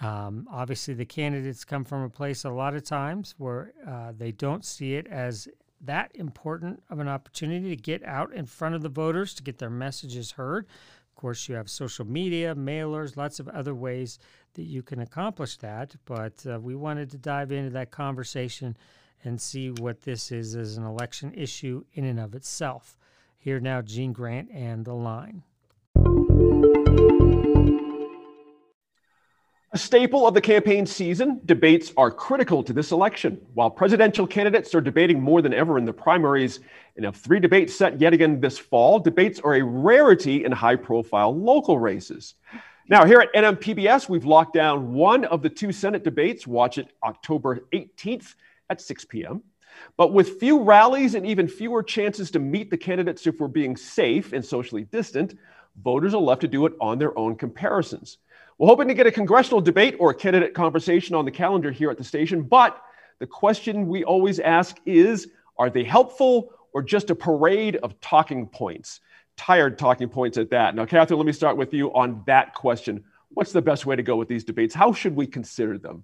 [0.00, 4.32] Um, obviously, the candidates come from a place a lot of times where uh, they
[4.32, 5.48] don't see it as
[5.80, 9.58] that important of an opportunity to get out in front of the voters to get
[9.58, 10.66] their messages heard.
[11.08, 14.18] Of course, you have social media, mailers, lots of other ways
[14.54, 15.96] that you can accomplish that.
[16.04, 18.76] But uh, we wanted to dive into that conversation
[19.24, 22.96] and see what this is as an election issue in and of itself.
[23.36, 25.42] Here now, Gene Grant and the line.
[29.78, 33.40] Staple of the campaign season, debates are critical to this election.
[33.54, 36.60] While presidential candidates are debating more than ever in the primaries
[36.96, 40.76] and have three debates set yet again this fall, debates are a rarity in high
[40.76, 42.34] profile local races.
[42.88, 46.46] Now, here at NMPBS, we've locked down one of the two Senate debates.
[46.46, 48.34] Watch it October 18th
[48.70, 49.42] at 6 p.m.
[49.96, 53.76] But with few rallies and even fewer chances to meet the candidates if we're being
[53.76, 55.38] safe and socially distant,
[55.82, 58.18] voters are left to do it on their own comparisons.
[58.58, 61.92] We're hoping to get a congressional debate or a candidate conversation on the calendar here
[61.92, 62.82] at the station, but
[63.20, 68.46] the question we always ask is are they helpful or just a parade of talking
[68.48, 69.00] points?
[69.36, 70.74] Tired talking points at that.
[70.74, 73.04] Now, Catherine, let me start with you on that question.
[73.30, 74.74] What's the best way to go with these debates?
[74.74, 76.02] How should we consider them?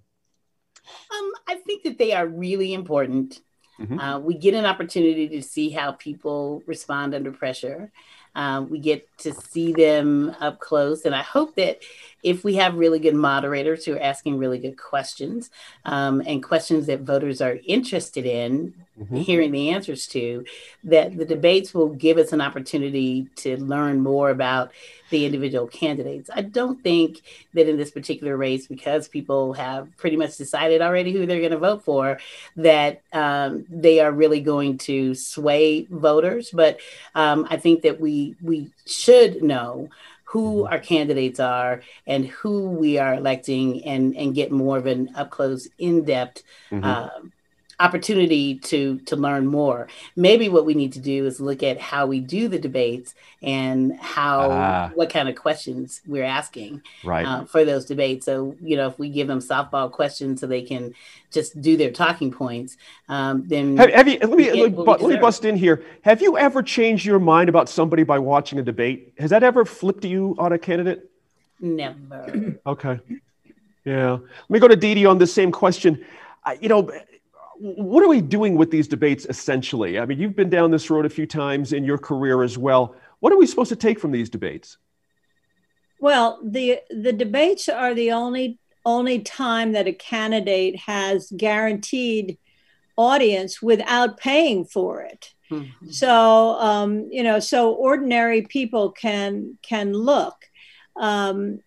[1.11, 3.41] Um, I think that they are really important.
[3.79, 3.99] Mm-hmm.
[3.99, 7.91] Uh, we get an opportunity to see how people respond under pressure.
[8.35, 11.05] Um, we get to see them up close.
[11.05, 11.79] And I hope that
[12.23, 15.51] if we have really good moderators who are asking really good questions
[15.85, 19.17] um, and questions that voters are interested in mm-hmm.
[19.17, 20.43] hearing the answers to,
[20.83, 24.71] that the debates will give us an opportunity to learn more about
[25.15, 26.29] the individual candidates.
[26.33, 27.21] I don't think
[27.53, 31.51] that in this particular race, because people have pretty much decided already who they're going
[31.51, 32.19] to vote for,
[32.57, 36.51] that um, they are really going to sway voters.
[36.51, 36.79] But
[37.15, 39.89] um, I think that we we should know
[40.25, 40.73] who mm-hmm.
[40.73, 45.29] our candidates are and who we are electing and and get more of an up
[45.29, 46.83] close in depth mm-hmm.
[46.83, 47.09] uh,
[47.79, 49.87] opportunity to to learn more.
[50.15, 53.93] Maybe what we need to do is look at how we do the debates and
[53.99, 54.91] how ah.
[54.95, 57.25] what kind of questions we're asking right.
[57.25, 58.25] uh, for those debates.
[58.25, 60.93] So you know, if we give them softball questions so they can
[61.31, 62.77] just do their talking points,
[63.09, 64.19] um, then have, have you?
[64.19, 65.83] Let me let, let me bust in here.
[66.03, 69.13] Have you ever changed your mind about somebody by watching a debate?
[69.17, 71.09] Has that ever flipped you on a candidate?
[71.59, 72.59] Never.
[72.65, 72.99] okay.
[73.85, 74.11] Yeah.
[74.11, 76.03] Let me go to Dee Dee on the same question.
[76.43, 76.91] I, you know,
[77.57, 79.99] what are we doing with these debates essentially?
[79.99, 82.95] I mean, you've been down this road a few times in your career as well.
[83.19, 84.77] What are we supposed to take from these debates?
[85.99, 92.37] Well, the the debates are the only only time that a candidate has guaranteed
[92.97, 95.33] audience without paying for it.
[95.49, 95.89] Mm-hmm.
[95.89, 100.35] So um, you know, so ordinary people can can look.
[100.97, 101.59] Um,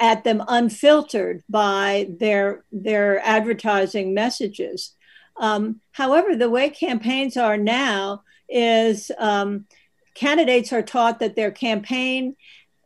[0.00, 4.94] at them unfiltered by their their advertising messages.
[5.36, 9.66] Um, however, the way campaigns are now is um,
[10.14, 12.36] candidates are taught that their campaign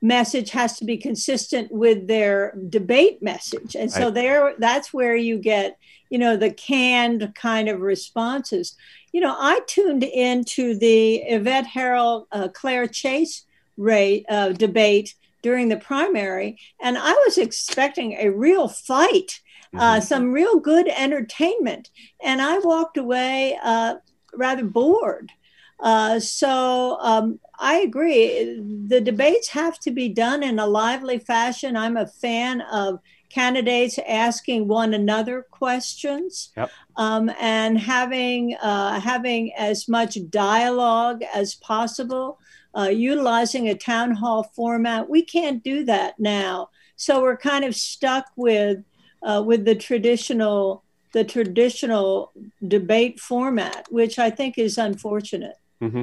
[0.03, 5.39] message has to be consistent with their debate message, and so there that's where you
[5.39, 5.79] get
[6.11, 8.77] you know the canned kind of responses.
[9.13, 13.47] You know, I tuned into the Yvette Herrell uh, Claire Chase
[13.77, 15.15] Ray, uh, debate
[15.47, 19.41] during the primary, and I was expecting a real fight,
[19.73, 20.03] uh, mm-hmm.
[20.03, 21.89] some real good entertainment,
[22.21, 23.95] and I walked away uh,
[24.35, 25.31] rather bored.
[25.79, 28.61] Uh, so um, I agree.
[28.89, 31.77] The debates have to be done in a lively fashion.
[31.77, 36.71] I'm a fan of candidates asking one another questions yep.
[36.97, 42.41] um, and having uh, having as much dialogue as possible
[42.77, 45.09] uh, utilizing a town hall format.
[45.09, 48.85] We can't do that now, so we're kind of stuck with
[49.23, 52.33] uh, with the traditional the traditional
[52.69, 55.57] debate format, which I think is unfortunate.
[55.81, 56.03] Mm-hmm.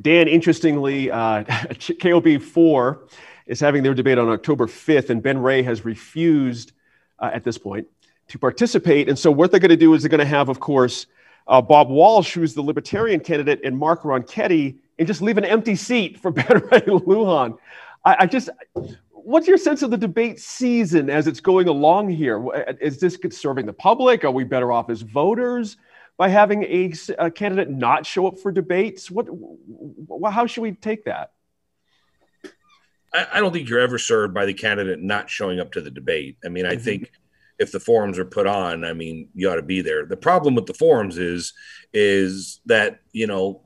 [0.00, 1.44] Dan, interestingly, uh,
[2.00, 3.06] KOB four
[3.46, 6.72] is having their debate on October fifth, and Ben Ray has refused
[7.18, 7.86] uh, at this point
[8.28, 9.08] to participate.
[9.08, 11.06] And so, what they're going to do is they're going to have, of course,
[11.46, 15.76] uh, Bob Walsh, who's the Libertarian candidate, and Mark Ronchetti and just leave an empty
[15.76, 17.58] seat for Ray Lujan.
[18.04, 18.50] I, I, just,
[19.10, 22.44] what's your sense of the debate season as it's going along here?
[22.80, 24.24] Is this serving the public?
[24.24, 25.76] Are we better off as voters
[26.16, 29.10] by having a, a candidate not show up for debates?
[29.10, 29.26] What,
[30.30, 31.32] how should we take that?
[33.14, 36.36] I, don't think you're ever served by the candidate not showing up to the debate.
[36.44, 36.82] I mean, I mm-hmm.
[36.82, 37.12] think
[37.58, 40.04] if the forums are put on, I mean, you ought to be there.
[40.04, 41.52] The problem with the forums is,
[41.92, 43.62] is that you know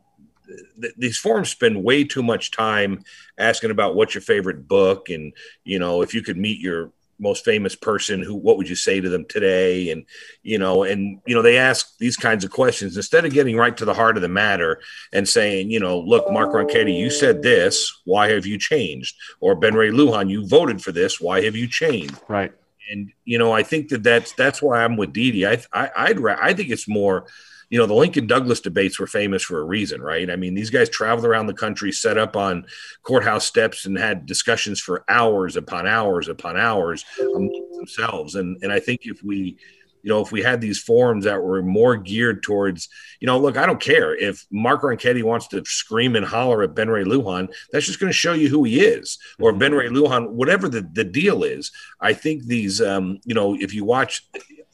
[0.81, 3.03] th- these forums spend way too much time
[3.39, 5.33] asking about what's your favorite book and
[5.65, 9.01] you know if you could meet your most famous person who what would you say
[9.01, 9.91] to them today?
[9.91, 10.05] And
[10.43, 13.77] you know and you know they ask these kinds of questions instead of getting right
[13.77, 14.81] to the heart of the matter
[15.13, 19.17] and saying you know look mark ronchetti you said this why have you changed?
[19.41, 22.17] Or ben ray lujan you voted for this why have you changed?
[22.29, 22.53] Right.
[22.91, 25.47] And you know i think that that's that's why i'm with Dee.
[25.47, 27.27] I, I i'd i think it's more
[27.71, 30.31] you know, the Lincoln Douglas debates were famous for a reason, right?
[30.31, 32.67] I mean, these guys traveled around the country, set up on
[33.03, 38.35] courthouse steps, and had discussions for hours upon hours upon hours among themselves.
[38.35, 39.59] And and I think if we
[40.03, 42.89] you know, if we had these forums that were more geared towards,
[43.21, 46.75] you know, look, I don't care if Mark Ronchetti wants to scream and holler at
[46.75, 49.19] Ben Ray Lujan, that's just going to show you who he is.
[49.41, 51.73] Or Ben Ray Lujan, whatever the, the deal is.
[52.01, 54.27] I think these, um, you know, if you watch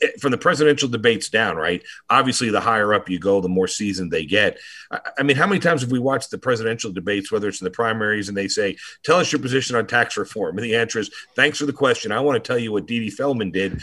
[0.02, 1.82] Eh, from the presidential debates down, right?
[2.10, 4.58] Obviously, the higher up you go, the more seasoned they get.
[4.90, 7.64] I, I mean, how many times have we watched the presidential debates, whether it's in
[7.64, 10.98] the primaries, and they say, "Tell us your position on tax reform," and the answer
[10.98, 12.12] is, "Thanks for the question.
[12.12, 13.80] I want to tell you what Dee Feldman did."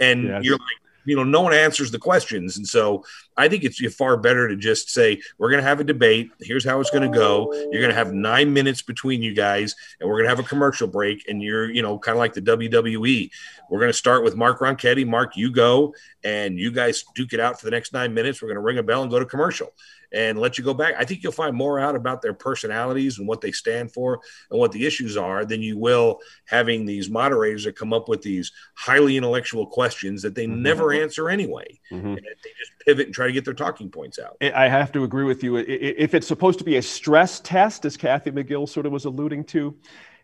[0.00, 0.44] and yes.
[0.44, 2.56] you're like, you know, no one answers the questions.
[2.56, 3.04] And so
[3.36, 6.30] I think it's far better to just say, we're going to have a debate.
[6.40, 7.52] Here's how it's going to go.
[7.52, 10.48] You're going to have nine minutes between you guys, and we're going to have a
[10.48, 11.28] commercial break.
[11.28, 13.30] And you're, you know, kind of like the WWE.
[13.70, 15.06] We're going to start with Mark Ronchetti.
[15.06, 18.42] Mark, you go, and you guys duke it out for the next nine minutes.
[18.42, 19.72] We're going to ring a bell and go to commercial
[20.12, 20.94] and let you go back.
[20.98, 24.20] I think you'll find more out about their personalities and what they stand for
[24.50, 28.22] and what the issues are than you will having these moderators that come up with
[28.22, 30.62] these highly intellectual questions that they mm-hmm.
[30.62, 31.78] never answer anyway.
[31.92, 32.14] Mm-hmm.
[32.14, 34.36] they just pivot and try to get their talking points out.
[34.42, 35.56] I have to agree with you.
[35.56, 39.44] If it's supposed to be a stress test, as Kathy McGill sort of was alluding
[39.44, 39.76] to,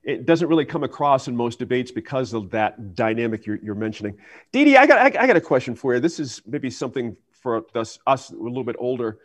[0.06, 4.16] it doesn't really come across in most debates because of that dynamic you're, you're mentioning.
[4.52, 6.00] Dee Dee, I got, I, I got a question for you.
[6.00, 9.18] This is maybe something for us, us a little bit older.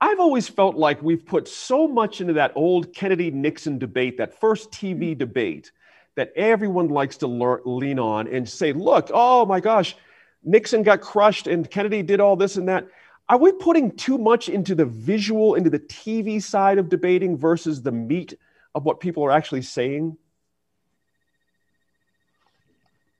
[0.00, 4.40] I've always felt like we've put so much into that old Kennedy Nixon debate, that
[4.40, 5.72] first TV debate,
[6.16, 9.96] that everyone likes to lean on and say, look, oh my gosh,
[10.42, 12.86] Nixon got crushed and Kennedy did all this and that.
[13.28, 17.82] Are we putting too much into the visual, into the TV side of debating versus
[17.82, 18.34] the meat
[18.74, 20.16] of what people are actually saying?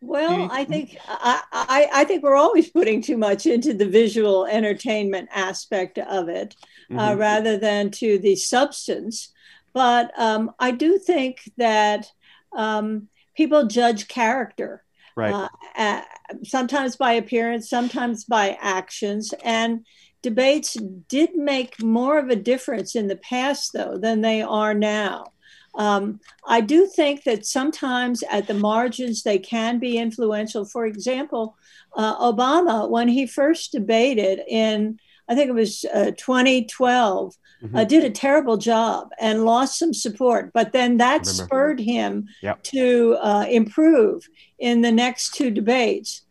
[0.03, 4.46] Well, I think I, I, I, think we're always putting too much into the visual
[4.46, 6.57] entertainment aspect of it,
[6.90, 6.98] uh, mm-hmm.
[6.98, 9.32] uh, rather than to the substance.
[9.74, 12.11] But um, I do think that
[12.57, 14.82] um, people judge character,
[15.16, 15.32] right?
[15.34, 16.03] Uh, uh,
[16.44, 19.84] sometimes by appearance, sometimes by actions, and
[20.22, 20.74] debates
[21.09, 25.26] did make more of a difference in the past, though, than they are now.
[25.74, 30.64] Um, I do think that sometimes at the margins they can be influential.
[30.64, 31.56] For example,
[31.96, 34.98] uh, Obama, when he first debated in,
[35.28, 37.76] I think it was uh, 2012, mm-hmm.
[37.76, 40.52] uh, did a terrible job and lost some support.
[40.52, 42.62] But then that spurred him yep.
[42.64, 46.22] to uh, improve in the next two debates.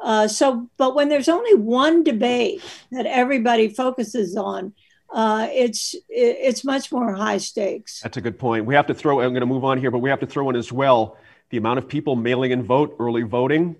[0.00, 4.72] Uh, so, but when there's only one debate that everybody focuses on,
[5.10, 8.00] uh, it's it's much more high stakes.
[8.00, 8.66] That's a good point.
[8.66, 9.20] We have to throw.
[9.20, 11.16] I'm going to move on here, but we have to throw in as well
[11.50, 13.76] the amount of people mailing in vote, early voting.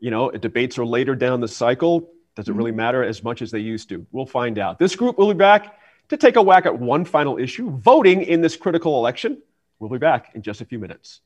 [0.00, 2.10] You know, debates are later down the cycle.
[2.34, 2.78] Does it really mm-hmm.
[2.78, 4.06] matter as much as they used to?
[4.12, 4.78] We'll find out.
[4.78, 5.78] This group will be back
[6.08, 9.40] to take a whack at one final issue: voting in this critical election.
[9.78, 11.20] We'll be back in just a few minutes.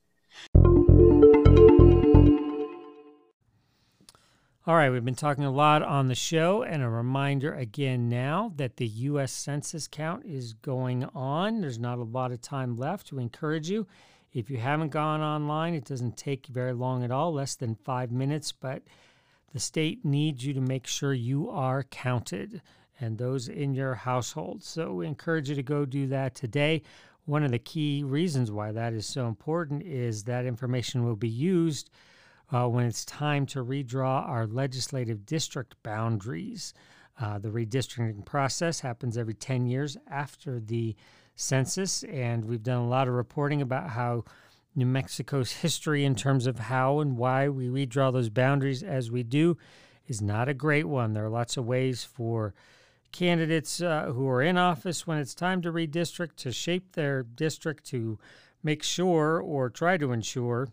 [4.64, 8.52] All right, we've been talking a lot on the show, and a reminder again now
[8.54, 9.32] that the U.S.
[9.32, 11.60] Census count is going on.
[11.60, 13.88] There's not a lot of time left to encourage you.
[14.32, 18.12] If you haven't gone online, it doesn't take very long at all, less than five
[18.12, 18.84] minutes, but
[19.52, 22.62] the state needs you to make sure you are counted
[23.00, 24.62] and those in your household.
[24.62, 26.82] So we encourage you to go do that today.
[27.24, 31.28] One of the key reasons why that is so important is that information will be
[31.28, 31.90] used
[32.52, 36.74] uh, when it's time to redraw our legislative district boundaries.
[37.20, 40.94] Uh, the redistricting process happens every 10 years after the
[41.34, 44.24] census, and we've done a lot of reporting about how
[44.74, 49.22] New Mexico's history in terms of how and why we redraw those boundaries as we
[49.22, 49.56] do
[50.06, 51.12] is not a great one.
[51.12, 52.54] There are lots of ways for
[53.12, 57.84] candidates uh, who are in office when it's time to redistrict to shape their district
[57.84, 58.18] to
[58.62, 60.68] make sure or try to ensure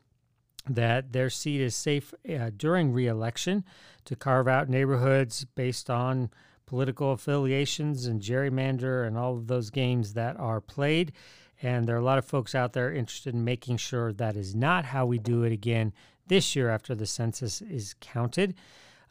[0.68, 3.64] that their seat is safe uh, during reelection
[4.06, 6.30] to carve out neighborhoods based on
[6.66, 11.12] political affiliations and gerrymander and all of those games that are played.
[11.62, 14.56] And there are a lot of folks out there interested in making sure that is
[14.56, 15.94] not how we do it again
[16.28, 18.56] this year after the census is counted.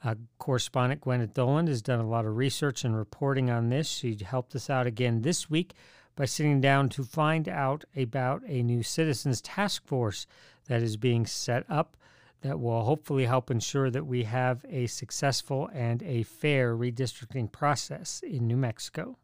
[0.04, 3.88] Uh, correspondent Gwyneth Doland has done a lot of research and reporting on this.
[3.88, 5.74] She helped us out again this week
[6.14, 10.26] by sitting down to find out about a new citizens task force
[10.68, 11.96] that is being set up
[12.42, 18.22] that will hopefully help ensure that we have a successful and a fair redistricting process
[18.24, 19.18] in New Mexico.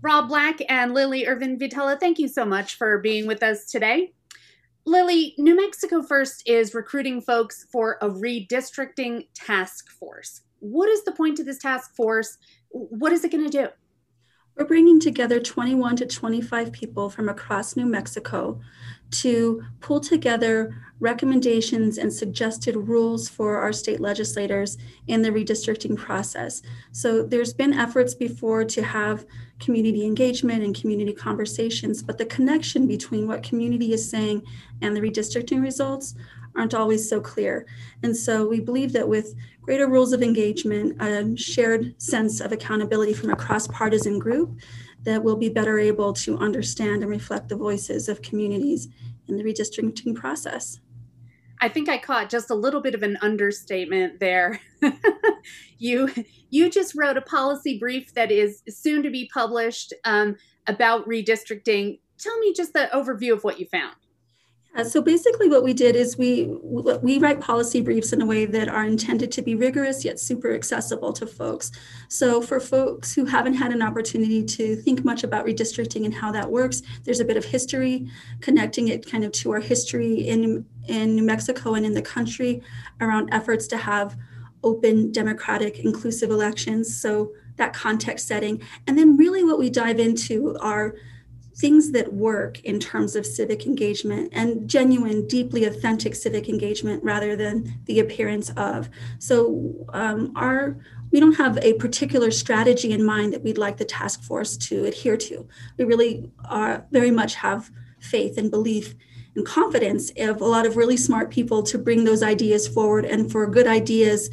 [0.00, 4.12] Rob Black and Lily Irvin Vitela, thank you so much for being with us today.
[4.84, 10.42] Lily, New Mexico First is recruiting folks for a redistricting task force.
[10.58, 12.36] What is the point of this task force?
[12.70, 13.68] What is it going to do?
[14.56, 18.60] We're bringing together 21 to 25 people from across New Mexico
[19.12, 24.76] to pull together recommendations and suggested rules for our state legislators
[25.06, 26.62] in the redistricting process.
[26.92, 29.26] So there's been efforts before to have
[29.58, 34.42] community engagement and community conversations, but the connection between what community is saying
[34.82, 36.14] and the redistricting results
[36.54, 37.66] aren't always so clear.
[38.02, 43.14] And so we believe that with greater rules of engagement, a shared sense of accountability
[43.14, 44.60] from a cross partisan group,
[45.04, 48.88] that we'll be better able to understand and reflect the voices of communities
[49.28, 50.80] in the redistricting process.
[51.60, 54.60] I think I caught just a little bit of an understatement there.
[55.78, 56.12] you
[56.50, 60.36] you just wrote a policy brief that is soon to be published um,
[60.66, 62.00] about redistricting.
[62.18, 63.94] Tell me just the overview of what you found.
[64.74, 66.46] Uh, so basically what we did is we
[67.02, 70.54] we write policy briefs in a way that are intended to be rigorous yet super
[70.54, 71.70] accessible to folks.
[72.08, 76.32] So for folks who haven't had an opportunity to think much about redistricting and how
[76.32, 78.08] that works, there's a bit of history
[78.40, 82.62] connecting it kind of to our history in in New Mexico and in the country
[83.00, 84.16] around efforts to have
[84.64, 86.96] open, democratic, inclusive elections.
[86.96, 88.62] So that context setting.
[88.86, 90.94] And then really what we dive into are
[91.54, 97.36] things that work in terms of civic engagement and genuine, deeply authentic civic engagement rather
[97.36, 98.88] than the appearance of.
[99.18, 100.76] So um, our
[101.10, 104.86] we don't have a particular strategy in mind that we'd like the task force to
[104.86, 105.46] adhere to.
[105.76, 108.94] We really are very much have faith and belief
[109.36, 113.30] and confidence of a lot of really smart people to bring those ideas forward and
[113.30, 114.30] for good ideas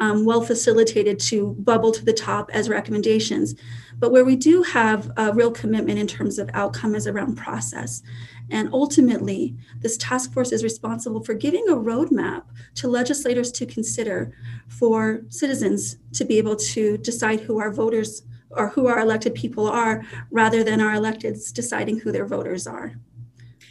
[0.00, 3.54] um, well facilitated to bubble to the top as recommendations.
[4.02, 8.02] But where we do have a real commitment in terms of outcome is around process.
[8.50, 12.42] And ultimately, this task force is responsible for giving a roadmap
[12.74, 14.36] to legislators to consider
[14.66, 19.68] for citizens to be able to decide who our voters or who our elected people
[19.68, 22.94] are rather than our electeds deciding who their voters are.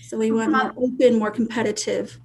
[0.04, 2.22] So we want more open, more competitive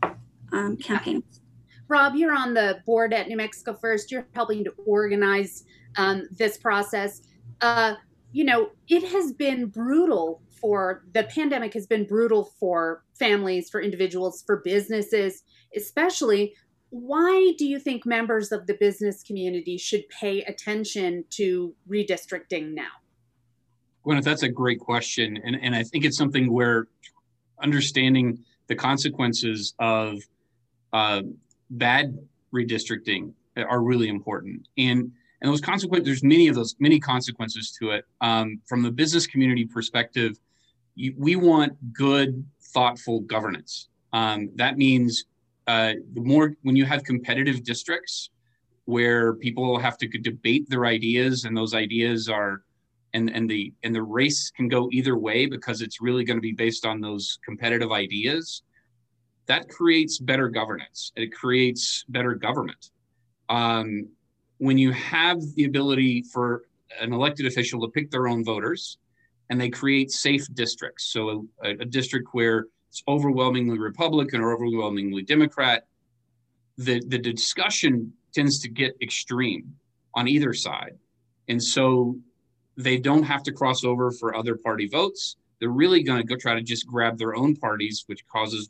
[0.53, 1.41] um, campaigns.
[1.89, 4.13] Rob, you're on the board at New Mexico First.
[4.13, 5.65] You're helping to organize
[5.97, 7.23] um, this process.
[7.61, 7.95] Uh,
[8.33, 13.81] you know, it has been brutal for the pandemic has been brutal for families, for
[13.81, 15.43] individuals, for businesses,
[15.75, 16.55] especially.
[16.91, 22.89] Why do you think members of the business community should pay attention to redistricting now?
[24.05, 25.39] Gwyneth, that's a great question.
[25.45, 26.87] And, and I think it's something where
[27.63, 30.19] understanding the consequences of
[30.93, 31.23] uh,
[31.71, 32.17] bad
[32.55, 34.69] redistricting are really important.
[34.79, 38.05] And and those consequences, there's many of those, many consequences to it.
[38.21, 40.39] Um, from the business community perspective,
[40.95, 43.89] you, we want good, thoughtful governance.
[44.13, 45.27] Um, that means
[45.67, 48.31] uh, the more when you have competitive districts
[48.87, 52.63] where people have to debate their ideas, and those ideas are
[53.15, 56.43] and and the and the race can go either way because it's really going to
[56.43, 58.63] be based on those competitive ideas
[59.47, 61.13] that creates better governance.
[61.17, 62.91] It creates better government.
[63.49, 64.09] Um,
[64.59, 66.65] when you have the ability for
[67.01, 68.99] an elected official to pick their own voters
[69.51, 75.23] and they create safe districts, so a, a district where it's overwhelmingly Republican or overwhelmingly
[75.23, 75.87] Democrat,
[76.79, 79.75] the, the discussion tends to get extreme
[80.15, 80.99] on either side.
[81.49, 82.17] And so
[82.77, 85.37] they don't have to cross over for other party votes.
[85.61, 88.69] They're really going to go try to just grab their own parties, which causes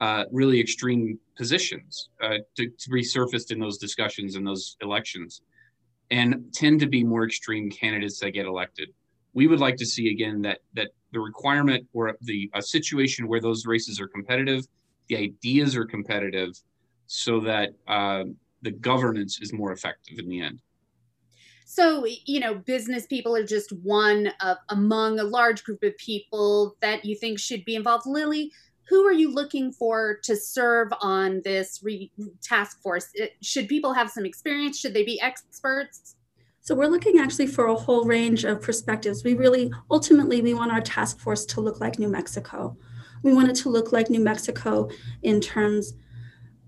[0.00, 5.42] uh, really extreme positions uh, to, to resurfaced in those discussions and those elections
[6.10, 8.90] and tend to be more extreme candidates that get elected.
[9.32, 13.40] We would like to see again that that the requirement or the a situation where
[13.40, 14.66] those races are competitive,
[15.08, 16.50] the ideas are competitive,
[17.06, 18.24] so that uh,
[18.62, 20.58] the governance is more effective in the end.
[21.66, 26.76] So, you know, business people are just one of among a large group of people
[26.80, 28.06] that you think should be involved.
[28.06, 28.52] Lily,
[28.88, 32.12] who are you looking for to serve on this re-
[32.42, 33.08] task force?
[33.14, 34.78] It, should people have some experience?
[34.78, 36.16] Should they be experts?
[36.60, 39.22] So we're looking actually for a whole range of perspectives.
[39.22, 42.76] We really, ultimately, we want our task force to look like New Mexico.
[43.22, 44.88] We want it to look like New Mexico
[45.22, 45.94] in terms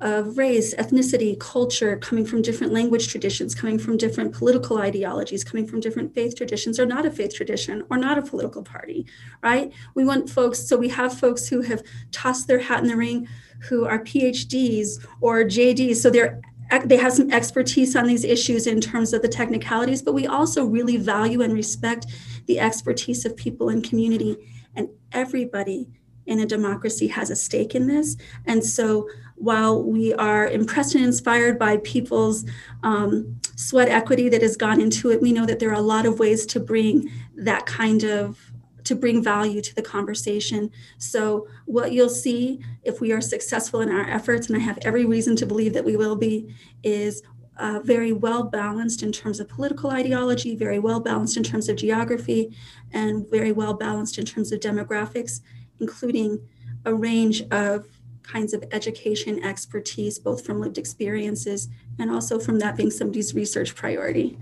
[0.01, 5.67] of race, ethnicity, culture, coming from different language traditions, coming from different political ideologies, coming
[5.67, 9.07] from different faith traditions, or not a faith tradition, or not a political party,
[9.43, 9.73] right?
[9.95, 11.83] We want folks, so we have folks who have
[12.13, 13.27] tossed their hat in the ring,
[13.69, 16.41] who are PhDs or JDs, so they're
[16.85, 20.65] they have some expertise on these issues in terms of the technicalities, but we also
[20.65, 22.07] really value and respect
[22.47, 24.37] the expertise of people in community
[24.75, 25.89] and everybody
[26.27, 28.17] in a democracy has a stake in this.
[28.47, 32.45] And so while we are impressed and inspired by people's
[32.83, 36.07] um, sweat equity that has gone into it, we know that there are a lot
[36.07, 38.39] of ways to bring that kind of
[38.85, 40.71] to bring value to the conversation.
[40.99, 45.05] So, what you'll see if we are successful in our efforts, and I have every
[45.05, 47.23] reason to believe that we will be, is
[47.59, 51.77] uh, very well balanced in terms of political ideology, very well balanced in terms of
[51.77, 52.57] geography,
[52.93, 55.41] and very well balanced in terms of demographics
[55.81, 56.41] including
[56.85, 57.87] a range of
[58.27, 61.69] kinds of education expertise, both from lived experiences
[61.99, 64.39] and also from that being somebody's research priority.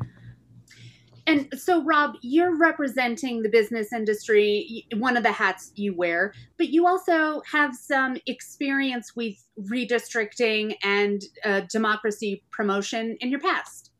[1.26, 6.68] And so, Rob, you're representing the business industry, one of the hats you wear, but
[6.68, 13.91] you also have some experience with redistricting and uh, democracy promotion in your past.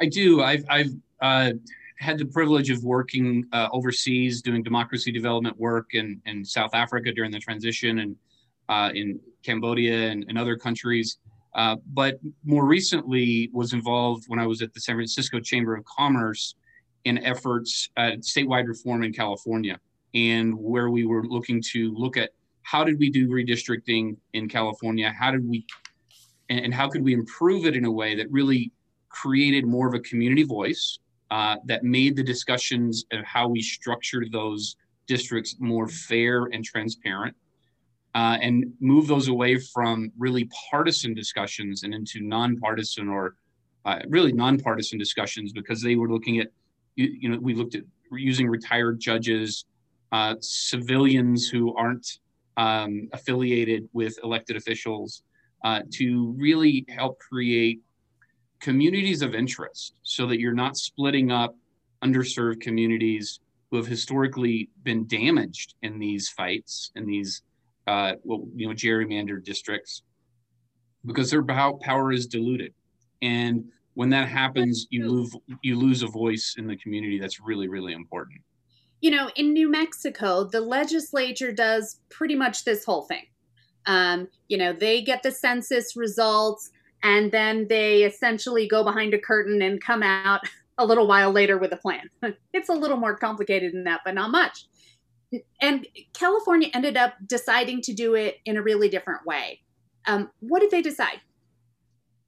[0.00, 0.42] I do.
[0.42, 1.52] I've, I've uh,
[1.98, 7.12] had the privilege of working uh, overseas, doing democracy development work in, in South Africa
[7.12, 8.16] during the transition and
[8.68, 11.18] uh, in Cambodia and, and other countries.
[11.54, 15.84] Uh, but more recently was involved when I was at the San Francisco Chamber of
[15.84, 16.56] Commerce
[17.04, 19.78] in efforts at statewide reform in California
[20.14, 22.30] and where we were looking to look at
[22.62, 25.14] how did we do redistricting in California?
[25.16, 25.66] How did we,
[26.48, 28.72] and, and how could we improve it in a way that really
[29.10, 30.98] created more of a community voice
[31.30, 37.36] uh, that made the discussions of how we structured those districts more fair and transparent
[38.14, 43.36] uh, and move those away from really partisan discussions and into nonpartisan or
[43.84, 46.48] uh, really nonpartisan discussions because they were looking at
[46.96, 49.64] you, you know we looked at using retired judges
[50.12, 52.18] uh, civilians who aren't
[52.56, 55.24] um, affiliated with elected officials
[55.64, 57.80] uh, to really help create
[58.60, 61.56] communities of interest so that you're not splitting up
[62.04, 63.40] underserved communities
[63.70, 67.42] who have historically been damaged in these fights and these
[67.86, 70.02] uh, well, you know gerrymandered districts
[71.06, 72.72] because their power is diluted.
[73.22, 73.64] And
[73.94, 77.92] when that happens you lose you lose a voice in the community that's really really
[77.92, 78.40] important.
[79.00, 83.26] You know in new mexico the legislature does pretty much this whole thing.
[83.86, 86.70] Um, you know they get the census results
[87.02, 90.40] and then they essentially go behind a curtain and come out
[90.78, 92.08] a little while later with a plan.
[92.54, 94.66] It's a little more complicated than that but not much
[95.60, 99.60] and california ended up deciding to do it in a really different way
[100.06, 101.20] um, what did they decide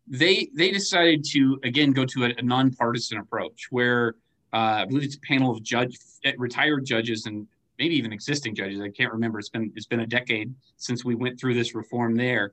[0.09, 4.15] they they decided to again go to a, a nonpartisan approach where
[4.53, 7.47] uh, I believe it's a panel of judge eh, retired judges and
[7.79, 8.81] maybe even existing judges.
[8.81, 9.39] I can't remember.
[9.39, 12.53] It's been it's been a decade since we went through this reform there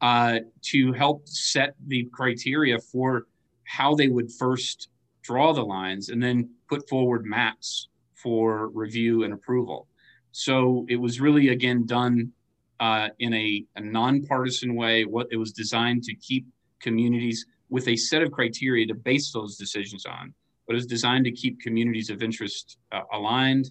[0.00, 3.26] uh, to help set the criteria for
[3.64, 4.88] how they would first
[5.22, 7.88] draw the lines and then put forward maps
[8.22, 9.86] for review and approval.
[10.32, 12.32] So it was really again done
[12.80, 15.04] uh, in a, a nonpartisan way.
[15.04, 16.46] What it was designed to keep
[16.80, 20.32] communities with a set of criteria to base those decisions on,
[20.66, 23.70] but it was designed to keep communities of interest uh, aligned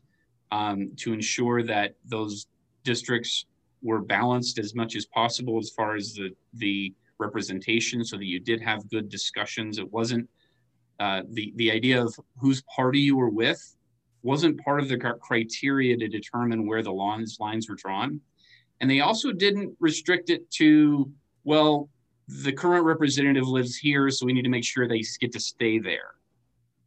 [0.52, 2.48] um, to ensure that those
[2.84, 3.46] districts
[3.82, 8.40] were balanced as much as possible as far as the, the representation so that you
[8.40, 9.78] did have good discussions.
[9.78, 10.30] It wasn't
[11.00, 13.77] uh, the, the idea of whose party you were with
[14.28, 18.20] wasn't part of the criteria to determine where the lines, lines were drawn.
[18.82, 21.10] And they also didn't restrict it to,
[21.46, 21.90] well,
[22.28, 25.80] the current representative lives here, so we need to make sure they get to stay
[25.80, 26.16] there.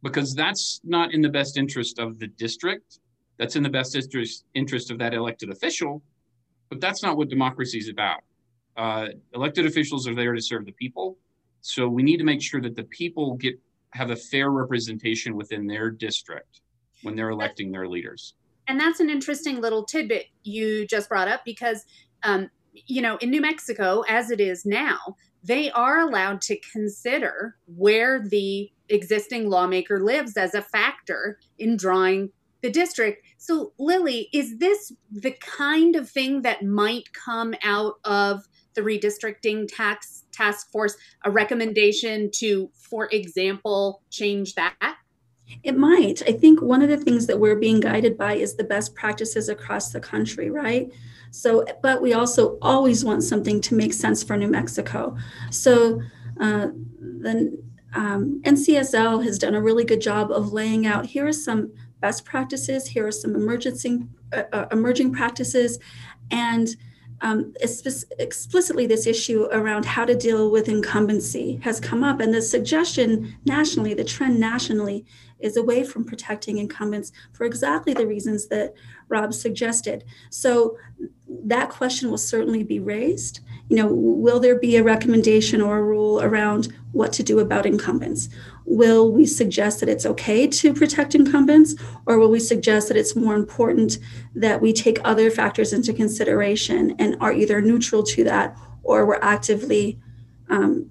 [0.03, 2.99] Because that's not in the best interest of the district.
[3.39, 6.03] That's in the best interest, interest of that elected official.
[6.69, 8.21] But that's not what democracy is about.
[8.77, 11.17] Uh, elected officials are there to serve the people.
[11.61, 13.59] So we need to make sure that the people get
[13.93, 16.61] have a fair representation within their district
[17.03, 18.33] when they're electing their leaders.
[18.67, 21.85] And that's an interesting little tidbit you just brought up because,
[22.23, 27.57] um, you know, in New Mexico, as it is now, they are allowed to consider
[27.65, 32.29] where the existing lawmaker lives as a factor in drawing
[32.61, 33.25] the district.
[33.37, 39.67] So, Lily, is this the kind of thing that might come out of the redistricting
[39.67, 40.95] tax task force?
[41.25, 44.97] A recommendation to, for example, change that?
[45.63, 46.21] It might.
[46.27, 49.49] I think one of the things that we're being guided by is the best practices
[49.49, 50.91] across the country, right?
[51.31, 55.15] So, but we also always want something to make sense for New Mexico.
[55.49, 56.01] So,
[56.39, 56.67] uh,
[56.99, 57.61] the
[57.93, 62.25] um, NCSL has done a really good job of laying out here are some best
[62.25, 65.79] practices, here are some emerging, uh, uh, emerging practices,
[66.31, 66.75] and
[67.21, 72.19] um, explicitly this issue around how to deal with incumbency has come up.
[72.19, 75.05] And the suggestion nationally, the trend nationally,
[75.41, 78.73] is away from protecting incumbents for exactly the reasons that
[79.09, 80.03] Rob suggested.
[80.29, 80.77] So
[81.27, 83.41] that question will certainly be raised.
[83.69, 87.65] You know, will there be a recommendation or a rule around what to do about
[87.65, 88.29] incumbents?
[88.65, 91.75] Will we suggest that it's okay to protect incumbents,
[92.05, 93.97] or will we suggest that it's more important
[94.35, 99.19] that we take other factors into consideration and are either neutral to that or we're
[99.21, 99.99] actively
[100.49, 100.89] um,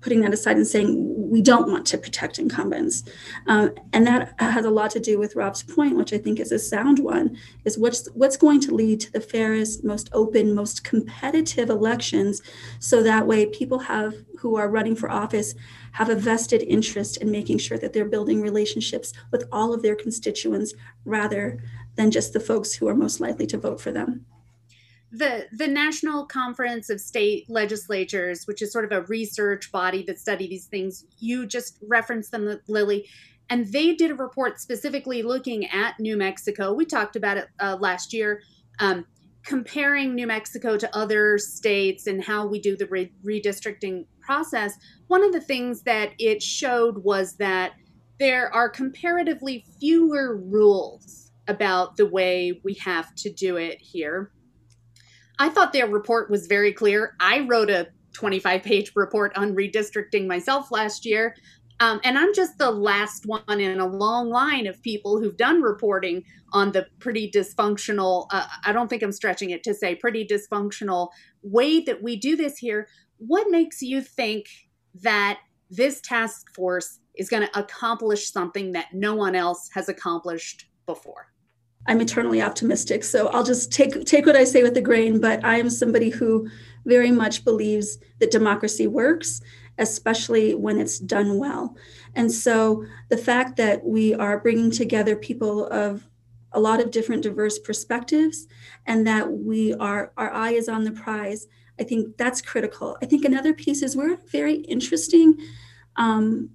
[0.00, 3.04] putting that aside and saying we don't want to protect incumbents.
[3.46, 6.52] Um, and that has a lot to do with Rob's point, which I think is
[6.52, 10.84] a sound one, is what's what's going to lead to the fairest, most open, most
[10.84, 12.42] competitive elections,
[12.78, 15.54] so that way people have who are running for office
[15.92, 19.96] have a vested interest in making sure that they're building relationships with all of their
[19.96, 20.74] constituents
[21.04, 21.62] rather
[21.96, 24.24] than just the folks who are most likely to vote for them
[25.10, 30.18] the the National Conference of State Legislatures, which is sort of a research body that
[30.18, 33.08] study these things, you just referenced them, Lily,
[33.48, 36.72] and they did a report specifically looking at New Mexico.
[36.74, 38.42] We talked about it uh, last year,
[38.80, 39.06] um,
[39.44, 44.74] comparing New Mexico to other states and how we do the re- redistricting process.
[45.06, 47.72] One of the things that it showed was that
[48.18, 54.32] there are comparatively fewer rules about the way we have to do it here
[55.38, 57.14] I thought their report was very clear.
[57.20, 61.36] I wrote a 25 page report on redistricting myself last year.
[61.80, 65.62] Um, and I'm just the last one in a long line of people who've done
[65.62, 70.26] reporting on the pretty dysfunctional, uh, I don't think I'm stretching it to say pretty
[70.26, 71.10] dysfunctional
[71.42, 72.88] way that we do this here.
[73.18, 74.46] What makes you think
[74.94, 75.38] that
[75.70, 81.28] this task force is going to accomplish something that no one else has accomplished before?
[81.86, 83.02] I'm eternally optimistic.
[83.04, 86.10] So I'll just take take what I say with a grain, but I am somebody
[86.10, 86.48] who
[86.84, 89.40] very much believes that democracy works,
[89.78, 91.76] especially when it's done well.
[92.14, 96.08] And so the fact that we are bringing together people of
[96.52, 98.46] a lot of different diverse perspectives
[98.86, 101.46] and that we are our eye is on the prize
[101.78, 105.36] i think that's critical i think another piece is we're very interesting
[105.96, 106.50] um,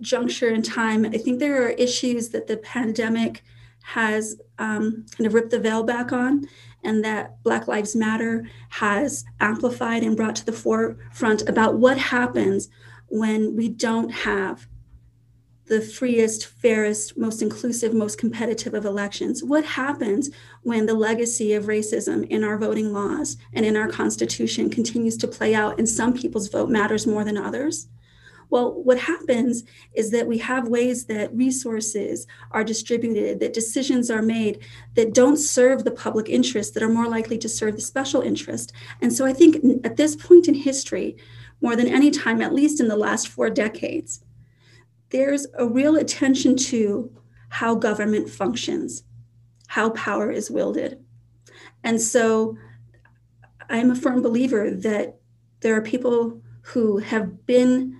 [0.00, 3.44] juncture in time i think there are issues that the pandemic
[3.82, 6.46] has um, kind of ripped the veil back on
[6.84, 12.68] and that black lives matter has amplified and brought to the forefront about what happens
[13.08, 14.66] when we don't have
[15.66, 19.42] the freest, fairest, most inclusive, most competitive of elections.
[19.44, 20.28] What happens
[20.62, 25.28] when the legacy of racism in our voting laws and in our Constitution continues to
[25.28, 27.88] play out and some people's vote matters more than others?
[28.52, 34.20] Well, what happens is that we have ways that resources are distributed, that decisions are
[34.20, 34.58] made
[34.92, 38.74] that don't serve the public interest, that are more likely to serve the special interest.
[39.00, 41.16] And so I think at this point in history,
[41.62, 44.22] more than any time, at least in the last four decades,
[45.08, 47.10] there's a real attention to
[47.48, 49.04] how government functions,
[49.68, 51.02] how power is wielded.
[51.84, 52.58] And so
[53.70, 55.20] I'm a firm believer that
[55.60, 57.96] there are people who have been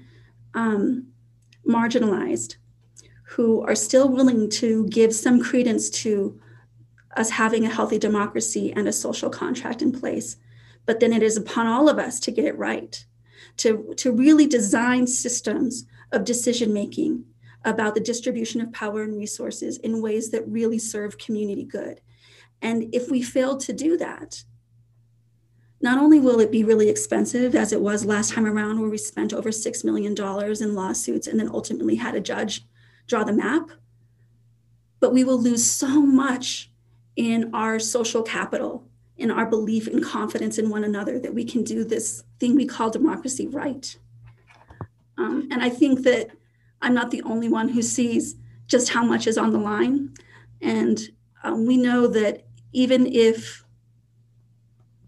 [0.55, 1.07] um,
[1.67, 2.57] marginalized,
[3.25, 6.39] who are still willing to give some credence to
[7.17, 10.37] us having a healthy democracy and a social contract in place.
[10.87, 13.05] But then it is upon all of us to get it right,
[13.59, 17.25] to, to really design systems of decision making
[17.65, 22.01] about the distribution of power and resources in ways that really serve community good.
[22.61, 24.43] And if we fail to do that,
[25.83, 28.97] not only will it be really expensive, as it was last time around, where we
[28.97, 30.15] spent over $6 million
[30.63, 32.65] in lawsuits and then ultimately had a judge
[33.09, 33.71] draw the map,
[35.01, 36.71] but we will lose so much
[37.17, 41.65] in our social capital, in our belief and confidence in one another that we can
[41.65, 43.99] do this thing we call democracy right.
[45.19, 46.31] Um, and I think that
[46.81, 48.37] I'm not the only one who sees
[48.69, 50.15] just how much is on the line.
[50.61, 51.01] And
[51.43, 53.65] um, we know that even if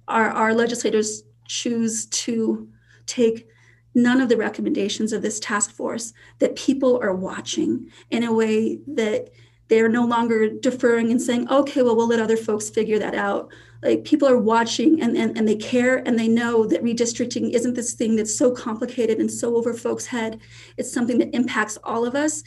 [0.08, 2.68] our, our legislators choose to
[3.06, 3.48] take
[3.94, 8.80] none of the recommendations of this task force, that people are watching in a way
[8.86, 9.30] that
[9.68, 13.50] they're no longer deferring and saying, okay, well, we'll let other folks figure that out
[13.84, 17.74] like people are watching and, and, and they care and they know that redistricting isn't
[17.74, 20.40] this thing that's so complicated and so over folks' head.
[20.78, 22.42] It's something that impacts all of us.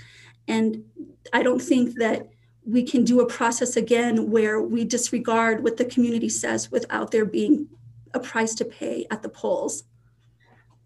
[0.47, 0.83] And
[1.33, 2.27] I don't think that
[2.67, 7.25] we can do a process again where we disregard what the community says without there
[7.25, 7.69] being
[8.13, 9.85] a price to pay at the polls.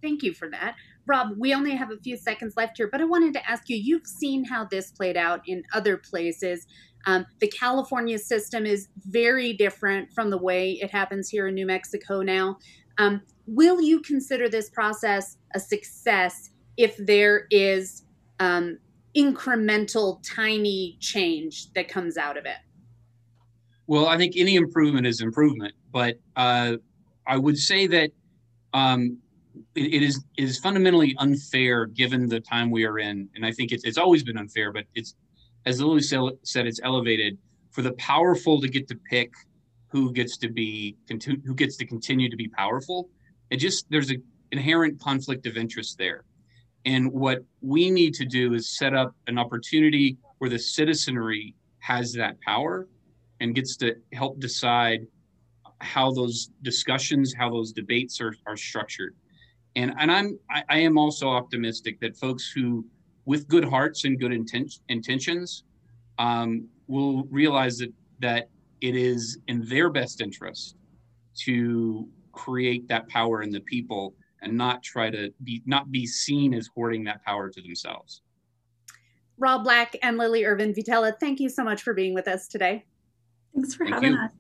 [0.01, 0.75] Thank you for that.
[1.07, 3.77] Rob, we only have a few seconds left here, but I wanted to ask you
[3.77, 6.67] you've seen how this played out in other places.
[7.07, 11.65] Um, the California system is very different from the way it happens here in New
[11.65, 12.59] Mexico now.
[12.99, 18.03] Um, will you consider this process a success if there is
[18.39, 18.77] um,
[19.15, 22.57] incremental, tiny change that comes out of it?
[23.87, 26.77] Well, I think any improvement is improvement, but uh,
[27.27, 28.11] I would say that
[28.73, 29.17] um,
[29.75, 33.51] it, it is it is fundamentally unfair given the time we are in, and I
[33.51, 35.15] think it's it's always been unfair, but it's
[35.65, 37.37] as Lily said, it's elevated
[37.71, 39.31] for the powerful to get to pick
[39.87, 40.95] who gets to be
[41.45, 43.09] who gets to continue to be powerful.
[43.49, 46.23] It just there's an inherent conflict of interest there.
[46.85, 52.13] And what we need to do is set up an opportunity where the citizenry has
[52.13, 52.87] that power
[53.39, 55.05] and gets to help decide
[55.79, 59.15] how those discussions, how those debates are, are structured.
[59.75, 62.85] And and I'm I, I am also optimistic that folks who
[63.25, 65.63] with good hearts and good inten- intentions
[66.19, 68.49] um, will realize that that
[68.81, 70.75] it is in their best interest
[71.45, 76.53] to create that power in the people and not try to be not be seen
[76.53, 78.21] as hoarding that power to themselves.
[79.37, 82.85] Rob Black and Lily Irvin Vitela, thank you so much for being with us today.
[83.55, 84.19] Thanks for Thank having you.
[84.19, 84.31] us.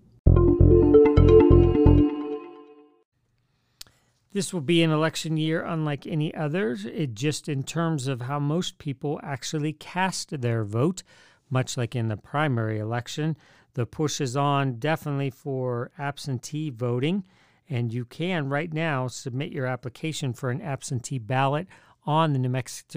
[4.33, 8.39] This will be an election year unlike any others, it just in terms of how
[8.39, 11.03] most people actually cast their vote,
[11.49, 13.35] much like in the primary election.
[13.73, 17.25] The push is on definitely for absentee voting,
[17.71, 21.67] and you can right now submit your application for an absentee ballot
[22.05, 22.49] on the New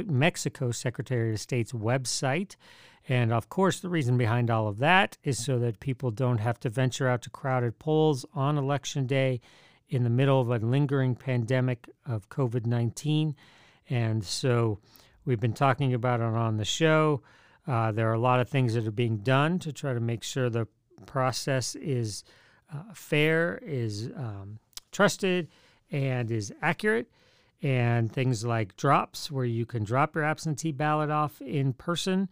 [0.07, 2.57] Mexico Secretary of State's website.
[3.09, 6.59] And of course, the reason behind all of that is so that people don't have
[6.61, 9.41] to venture out to crowded polls on election day
[9.89, 13.37] in the middle of a lingering pandemic of COVID 19.
[13.89, 14.81] And so
[15.25, 17.23] we've been talking about it on the show
[17.67, 20.23] Uh, there are a lot of things that are being done to try to make
[20.23, 20.67] sure the
[21.07, 22.25] process is
[22.73, 24.59] uh, fair, is um,
[24.95, 25.49] trusted,
[25.91, 27.11] and is accurate.
[27.63, 32.29] And things like drops, where you can drop your absentee ballot off in person.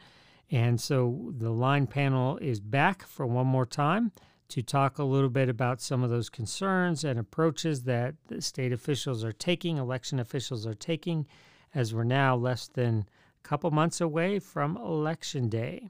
[0.50, 4.12] And so the line panel is back for one more time
[4.48, 8.70] to talk a little bit about some of those concerns and approaches that the state
[8.70, 11.26] officials are taking, election officials are taking,
[11.74, 13.06] as we're now less than
[13.42, 15.88] a couple months away from Election Day.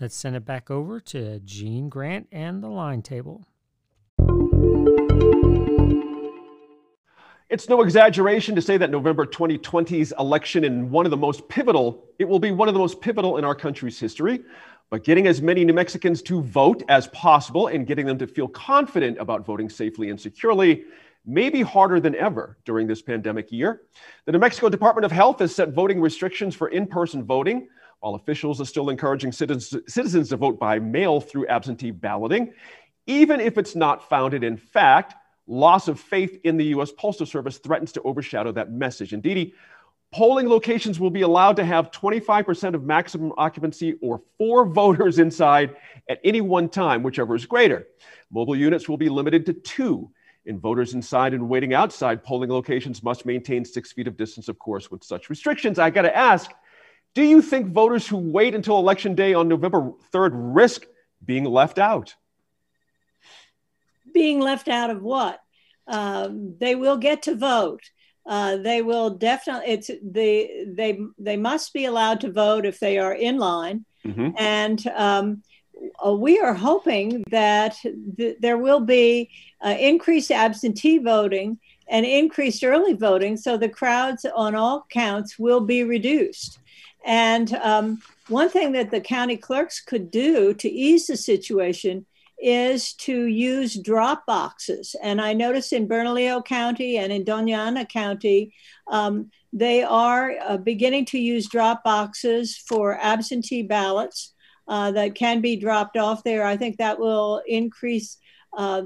[0.00, 3.44] Let's send it back over to Gene Grant and the line table.
[7.48, 12.04] It's no exaggeration to say that November 2020's election in one of the most pivotal,
[12.18, 14.42] it will be one of the most pivotal in our country's history.
[14.90, 18.48] But getting as many New Mexicans to vote as possible and getting them to feel
[18.48, 20.86] confident about voting safely and securely
[21.24, 23.82] may be harder than ever during this pandemic year.
[24.24, 27.68] The New Mexico Department of Health has set voting restrictions for in person voting,
[28.00, 32.52] while officials are still encouraging citizens to vote by mail through absentee balloting,
[33.06, 35.14] even if it's not founded in fact
[35.46, 36.92] loss of faith in the U.S.
[36.92, 39.12] Postal Service threatens to overshadow that message.
[39.12, 39.52] Indeed,
[40.12, 45.76] polling locations will be allowed to have 25% of maximum occupancy or four voters inside
[46.08, 47.86] at any one time, whichever is greater.
[48.30, 50.10] Mobile units will be limited to two.
[50.48, 54.58] And voters inside and waiting outside polling locations must maintain six feet of distance, of
[54.60, 55.78] course, with such restrictions.
[55.78, 56.52] I got to ask
[57.16, 60.84] do you think voters who wait until Election Day on November 3rd risk
[61.24, 62.14] being left out?
[64.16, 65.38] Being left out of what?
[65.86, 67.82] Um, they will get to vote.
[68.24, 69.72] Uh, they will definitely.
[69.74, 74.30] It's the they they must be allowed to vote if they are in line, mm-hmm.
[74.38, 75.42] and um,
[76.04, 77.76] uh, we are hoping that
[78.16, 79.30] th- there will be
[79.62, 81.58] uh, increased absentee voting
[81.88, 86.58] and increased early voting, so the crowds on all counts will be reduced.
[87.04, 92.06] And um, one thing that the county clerks could do to ease the situation
[92.38, 94.94] is to use drop boxes.
[95.02, 98.52] And I noticed in Bernalillo County and in Doña Ana County,
[98.88, 104.34] um, they are uh, beginning to use drop boxes for absentee ballots
[104.68, 106.44] uh, that can be dropped off there.
[106.44, 108.18] I think that will increase
[108.56, 108.82] uh,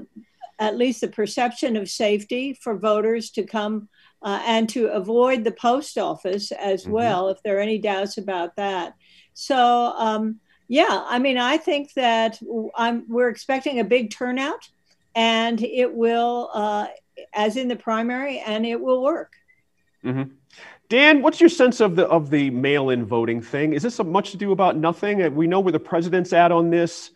[0.59, 3.89] at least the perception of safety for voters to come
[4.21, 6.91] uh, and to avoid the post office as mm-hmm.
[6.91, 8.93] well, if there are any doubts about that.
[9.33, 10.39] So, um,
[10.71, 12.39] yeah, I mean, I think that
[12.77, 14.69] I'm, we're expecting a big turnout,
[15.13, 16.87] and it will, uh,
[17.33, 19.33] as in the primary, and it will work.
[20.05, 20.31] Mm-hmm.
[20.87, 23.73] Dan, what's your sense of the of the mail-in voting thing?
[23.73, 25.21] Is this a much to do about nothing?
[25.21, 27.11] Uh, we know where the president's at on this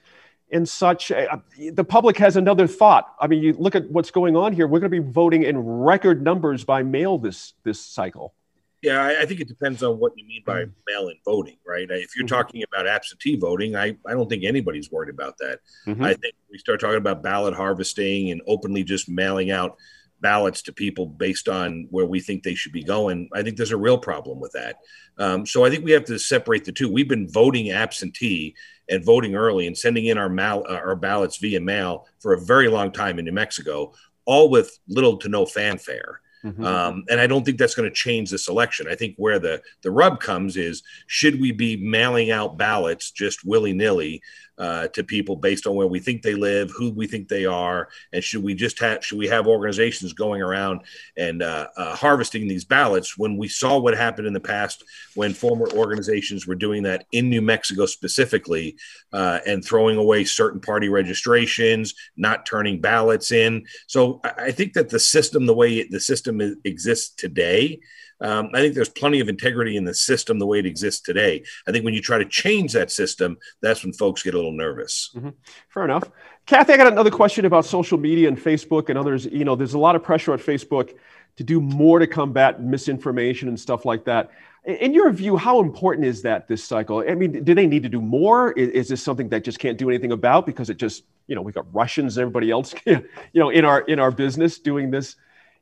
[0.52, 1.10] and such.
[1.12, 1.38] Uh,
[1.72, 3.16] the public has another thought.
[3.22, 4.68] I mean, you look at what's going on here.
[4.68, 8.34] We're going to be voting in record numbers by mail this this cycle.
[8.82, 10.72] Yeah, I, I, think it depends on what you mean by mm-hmm.
[10.88, 11.88] mail-in voting, right?
[11.90, 12.36] If you're mm-hmm.
[12.36, 15.60] talking about absentee voting, I, I don't think anybody's worried about that.
[15.88, 16.04] Mm-hmm.
[16.04, 19.78] I think we start talking about ballot harvesting and openly just mailing out
[20.22, 23.30] ballots to people based on where we think they should be going.
[23.34, 24.78] I think there's a real problem with that.
[25.18, 26.92] Um, so I think we have to separate the two.
[26.92, 28.56] We've been voting absentee
[28.90, 32.42] and voting early and sending in our mal- uh, our ballots via mail for a
[32.42, 33.94] very long time in New Mexico,
[34.26, 36.22] all with little to no fanfare.
[36.46, 36.64] Mm-hmm.
[36.64, 38.86] Um, and I don't think that's going to change this election.
[38.88, 43.44] I think where the the rub comes is should we be mailing out ballots just
[43.44, 44.22] willy nilly
[44.58, 47.90] uh, to people based on where we think they live, who we think they are,
[48.14, 50.82] and should we just have should we have organizations going around
[51.18, 54.84] and uh, uh, harvesting these ballots when we saw what happened in the past
[55.16, 58.78] when former organizations were doing that in New Mexico specifically
[59.14, 63.66] uh, and throwing away certain party registrations, not turning ballots in.
[63.88, 67.80] So I think that the system, the way the system exists today,
[68.22, 71.44] um, I think there's plenty of integrity in the system the way it exists today.
[71.68, 74.54] I think when you try to change that system, that's when folks get a little
[74.54, 75.12] nervous.
[75.16, 75.30] Mm-hmm.
[75.70, 76.10] Fair enough.
[76.46, 79.26] Kathy, I got another question about social media and Facebook and others.
[79.26, 80.96] You know, there's a lot of pressure at Facebook
[81.36, 84.32] to do more to combat misinformation and stuff like that.
[84.64, 87.04] In your view, how important is that this cycle?
[87.08, 88.52] I mean, do they need to do more?
[88.54, 91.42] Is, is this something that just can't do anything about because it just, you know,
[91.42, 93.04] we got Russians and everybody else, you
[93.34, 95.18] know, in our in our business doing this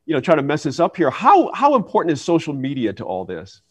[0.06, 1.10] you know trying to mess this up here.
[1.10, 3.62] How how important is social media to all this?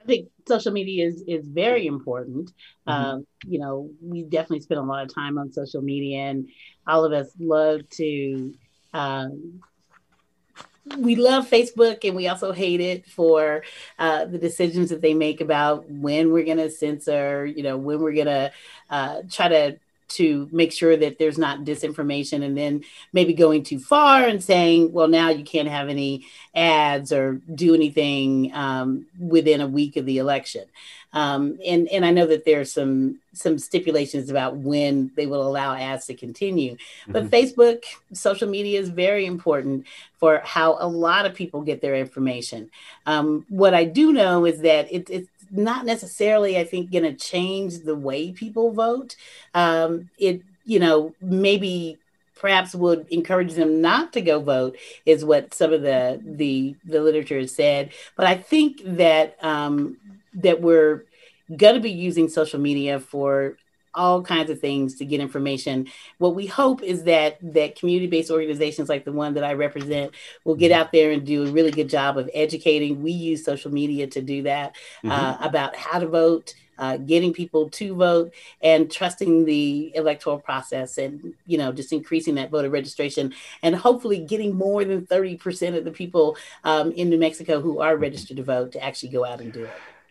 [0.00, 2.52] I think social media is is very important.
[2.86, 2.90] Mm-hmm.
[2.90, 6.48] Um, you know, we definitely spend a lot of time on social media, and
[6.86, 8.54] all of us love to.
[8.92, 9.60] Um,
[10.98, 13.62] we love Facebook, and we also hate it for
[13.98, 17.46] uh, the decisions that they make about when we're going to censor.
[17.46, 18.52] You know, when we're going to
[18.88, 19.78] uh, try to
[20.10, 24.92] to make sure that there's not disinformation and then maybe going too far and saying,
[24.92, 30.06] well, now you can't have any ads or do anything um, within a week of
[30.06, 30.64] the election.
[31.12, 35.74] Um, and and I know that there's some some stipulations about when they will allow
[35.74, 36.76] ads to continue.
[37.08, 37.34] But mm-hmm.
[37.34, 37.82] Facebook,
[38.12, 39.86] social media is very important
[40.18, 42.70] for how a lot of people get their information.
[43.06, 47.14] Um, what I do know is that it, it's not necessarily, I think, going to
[47.14, 49.16] change the way people vote.
[49.54, 51.98] Um, it you know maybe
[52.36, 57.00] perhaps would encourage them not to go vote is what some of the the the
[57.00, 59.96] literature has said but i think that um,
[60.34, 61.04] that we're
[61.56, 63.56] going to be using social media for
[63.94, 65.88] all kinds of things to get information.
[66.18, 70.12] What we hope is that that community-based organizations like the one that I represent
[70.44, 73.02] will get out there and do a really good job of educating.
[73.02, 75.10] We use social media to do that mm-hmm.
[75.10, 76.54] uh, about how to vote.
[76.78, 78.32] Uh, getting people to vote
[78.62, 84.16] and trusting the electoral process and you know just increasing that voter registration and hopefully
[84.16, 88.42] getting more than 30% of the people um, in new mexico who are registered to
[88.42, 89.70] vote to actually go out and do it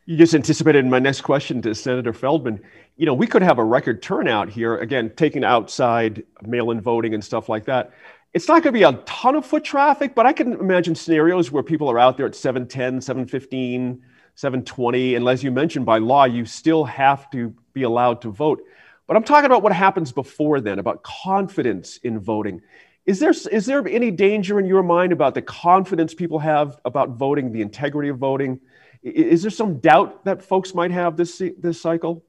[0.09, 2.59] you just anticipated my next question to Senator Feldman.
[2.99, 7.13] You know, we could have a record turnout here, again, taking outside mail in voting
[7.13, 7.93] and stuff like that.
[8.33, 11.49] It's not going to be a ton of foot traffic, but I can imagine scenarios
[11.49, 14.01] where people are out there at 710, 715,
[14.35, 15.15] 720.
[15.15, 18.61] And as you mentioned, by law, you still have to be allowed to vote.
[19.07, 22.61] But I'm talking about what happens before then, about confidence in voting.
[23.05, 27.11] Is there, is there any danger in your mind about the confidence people have about
[27.11, 28.59] voting, the integrity of voting?
[29.03, 32.25] Is there some doubt that folks might have this this cycle?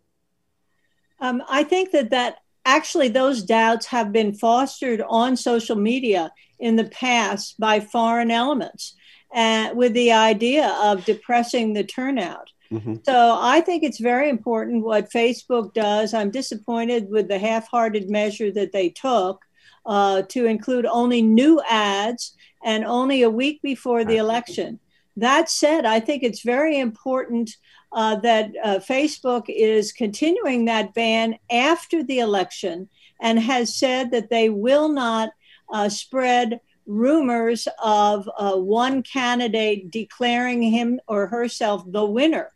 [1.20, 6.76] Um, I think that that actually those doubts have been fostered on social media in
[6.76, 8.94] the past by foreign elements,
[9.34, 12.50] uh, with the idea of depressing the turnout.
[12.70, 12.96] Mm-hmm.
[13.04, 16.14] So I think it's very important what Facebook does.
[16.14, 19.40] I'm disappointed with the half-hearted measure that they took
[19.86, 24.78] uh, to include only new ads and only a week before the election.
[25.16, 27.56] That said, I think it's very important
[27.93, 32.88] uh, that uh, Facebook is continuing that ban after the election
[33.20, 35.30] and has said that they will not
[35.72, 42.51] uh, spread rumors of uh, one candidate declaring him or herself the winner.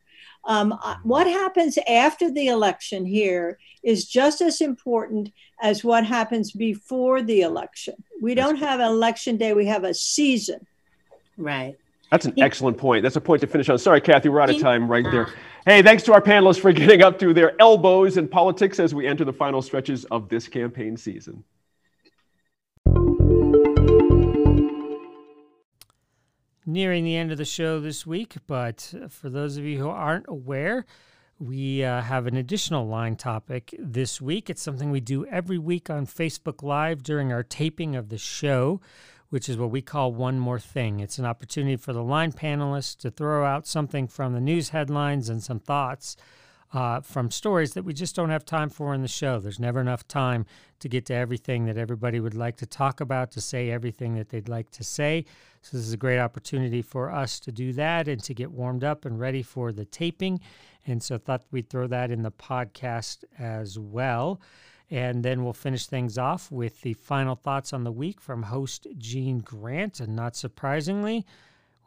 [0.46, 5.32] Um, what happens after the election here is just as important
[5.62, 7.94] as what happens before the election.
[8.20, 10.66] We don't have election day, we have a season.
[11.36, 11.76] Right.
[12.10, 13.02] That's an excellent point.
[13.02, 13.78] That's a point to finish on.
[13.78, 15.28] Sorry, Kathy, we're out of time right there.
[15.66, 19.06] Hey, thanks to our panelists for getting up to their elbows in politics as we
[19.06, 21.42] enter the final stretches of this campaign season.
[26.66, 30.26] Nearing the end of the show this week, but for those of you who aren't
[30.28, 30.86] aware,
[31.38, 34.48] we uh, have an additional line topic this week.
[34.48, 38.80] It's something we do every week on Facebook Live during our taping of the show
[39.34, 41.00] which is what we call One More Thing.
[41.00, 45.28] It's an opportunity for the line panelists to throw out something from the news headlines
[45.28, 46.16] and some thoughts
[46.72, 49.40] uh, from stories that we just don't have time for in the show.
[49.40, 50.46] There's never enough time
[50.78, 54.28] to get to everything that everybody would like to talk about, to say everything that
[54.28, 55.24] they'd like to say.
[55.62, 58.84] So, this is a great opportunity for us to do that and to get warmed
[58.84, 60.38] up and ready for the taping.
[60.86, 64.40] And so, thought we'd throw that in the podcast as well.
[64.90, 68.86] And then we'll finish things off with the final thoughts on the week from host
[68.98, 70.00] Gene Grant.
[70.00, 71.24] And not surprisingly,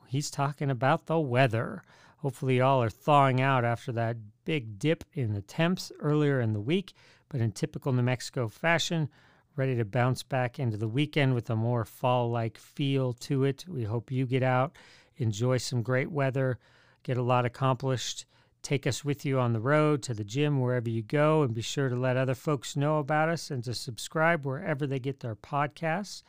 [0.07, 1.83] he's talking about the weather.
[2.17, 6.59] Hopefully, y'all are thawing out after that big dip in the temps earlier in the
[6.59, 6.93] week.
[7.29, 9.09] But in typical New Mexico fashion,
[9.55, 13.65] ready to bounce back into the weekend with a more fall like feel to it.
[13.67, 14.75] We hope you get out,
[15.17, 16.57] enjoy some great weather,
[17.03, 18.25] get a lot accomplished
[18.61, 21.61] Take us with you on the road, to the gym, wherever you go, and be
[21.61, 25.35] sure to let other folks know about us and to subscribe wherever they get their
[25.35, 26.23] podcasts.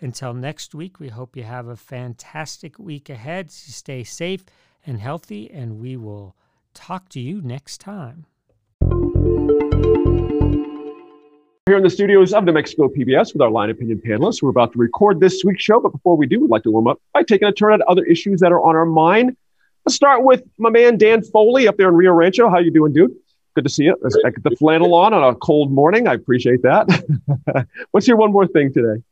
[0.00, 3.50] Until next week, we hope you have a fantastic week ahead.
[3.50, 4.44] Stay safe
[4.86, 6.36] and healthy, and we will
[6.74, 8.26] talk to you next time.
[11.66, 14.42] Here in the studios of New Mexico PBS with our line opinion panelists.
[14.42, 16.86] We're about to record this week's show, but before we do, we'd like to warm
[16.86, 19.36] up by taking a turn at other issues that are on our mind.
[19.88, 22.50] Let's start with my man Dan Foley up there in Rio Rancho.
[22.50, 23.16] How you doing, dude?
[23.54, 23.96] Good to see you.
[24.22, 26.06] I get the flannel on on a cold morning.
[26.06, 27.66] I appreciate that.
[27.92, 29.02] What's your one more thing today?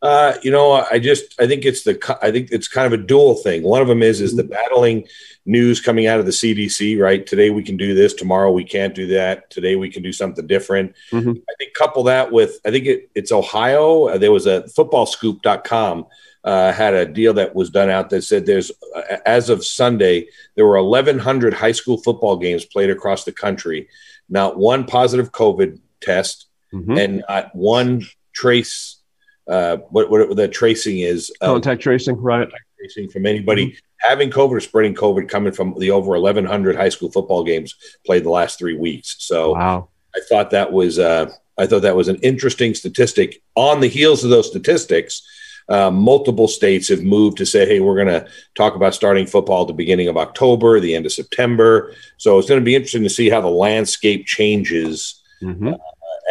[0.00, 3.02] Uh, you know, I just I think it's the I think it's kind of a
[3.02, 3.62] dual thing.
[3.62, 4.52] One of them is is the mm-hmm.
[4.52, 5.06] battling
[5.44, 6.98] news coming out of the CDC.
[6.98, 9.50] Right today we can do this, tomorrow we can't do that.
[9.50, 10.94] Today we can do something different.
[11.12, 11.32] Mm-hmm.
[11.32, 14.06] I think couple that with I think it, it's Ohio.
[14.06, 16.06] Uh, there was a footballscoop.com
[16.46, 20.28] uh, had a deal that was done out that said there's, uh, as of Sunday,
[20.54, 23.88] there were 1,100 high school football games played across the country.
[24.28, 26.46] Not one positive COVID test.
[26.72, 26.98] mm-hmm.
[26.98, 28.96] and not one trace.
[29.48, 32.48] Uh, what, what the tracing is contact tracing, right?
[32.78, 34.08] Tracing from anybody mm-hmm.
[34.08, 37.74] having COVID or spreading COVID coming from the over 1,100 high school football games
[38.04, 39.16] played the last three weeks.
[39.20, 39.88] So wow.
[40.14, 43.42] I thought that was uh, I thought that was an interesting statistic.
[43.54, 45.22] On the heels of those statistics,
[45.68, 49.62] uh, multiple states have moved to say, hey, we're going to talk about starting football
[49.62, 51.92] at the beginning of October, the end of September.
[52.18, 55.68] So it's going to be interesting to see how the landscape changes mm-hmm.
[55.68, 55.76] uh,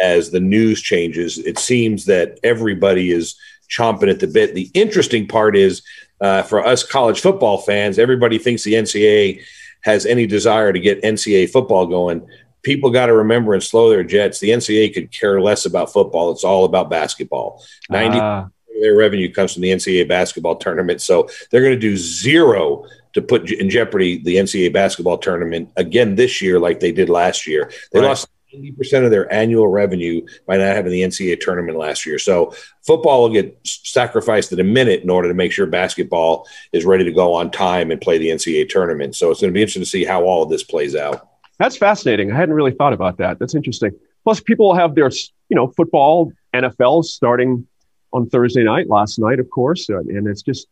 [0.02, 1.38] as the news changes.
[1.38, 3.34] It seems that everybody is
[3.68, 4.54] chomping at the bit.
[4.54, 5.82] The interesting part is
[6.20, 9.42] uh, for us college football fans, everybody thinks the NCAA
[9.82, 12.26] has any desire to get NCAA football going.
[12.62, 14.40] People got to remember and slow their jets.
[14.40, 16.32] The NCAA could care less about football.
[16.32, 17.62] It's all about basketball.
[17.90, 18.46] 90 uh
[18.80, 21.00] their revenue comes from the NCAA basketball tournament.
[21.00, 26.16] So they're going to do zero to put in jeopardy the NCAA basketball tournament again
[26.16, 27.70] this year, like they did last year.
[27.92, 28.08] They right.
[28.08, 32.18] lost 80% of their annual revenue by not having the NCAA tournament last year.
[32.18, 36.84] So football will get sacrificed in a minute in order to make sure basketball is
[36.84, 39.16] ready to go on time and play the NCAA tournament.
[39.16, 41.28] So it's going to be interesting to see how all of this plays out.
[41.58, 42.32] That's fascinating.
[42.32, 43.38] I hadn't really thought about that.
[43.38, 43.92] That's interesting.
[44.24, 45.10] Plus, people will have their,
[45.48, 47.66] you know, football, NFL starting
[48.12, 49.88] on Thursday night, last night, of course.
[49.90, 50.68] Uh, and it's just,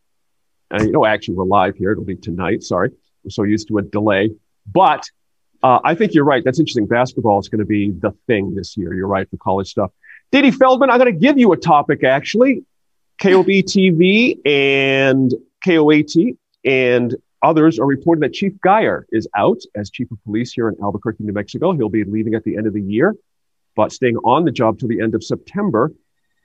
[0.71, 1.91] uh, you know, actually, we're live here.
[1.91, 2.63] It'll be tonight.
[2.63, 2.89] Sorry.
[3.23, 4.31] We're so used to a delay.
[4.71, 5.09] But
[5.63, 6.43] uh, I think you're right.
[6.43, 6.85] That's interesting.
[6.85, 8.93] Basketball is going to be the thing this year.
[8.93, 9.91] You're right for college stuff.
[10.31, 12.63] Dede Feldman, I'm going to give you a topic actually.
[13.21, 15.33] KOB TV and
[15.63, 20.67] KOAT and others are reporting that Chief Geier is out as chief of police here
[20.67, 21.71] in Albuquerque, New Mexico.
[21.73, 23.15] He'll be leaving at the end of the year,
[23.75, 25.93] but staying on the job till the end of September.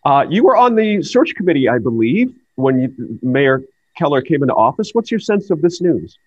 [0.05, 3.62] Uh, you were on the search committee, I believe, when you, Mayor
[3.96, 4.90] Keller came into office.
[4.92, 6.18] What's your sense of this news?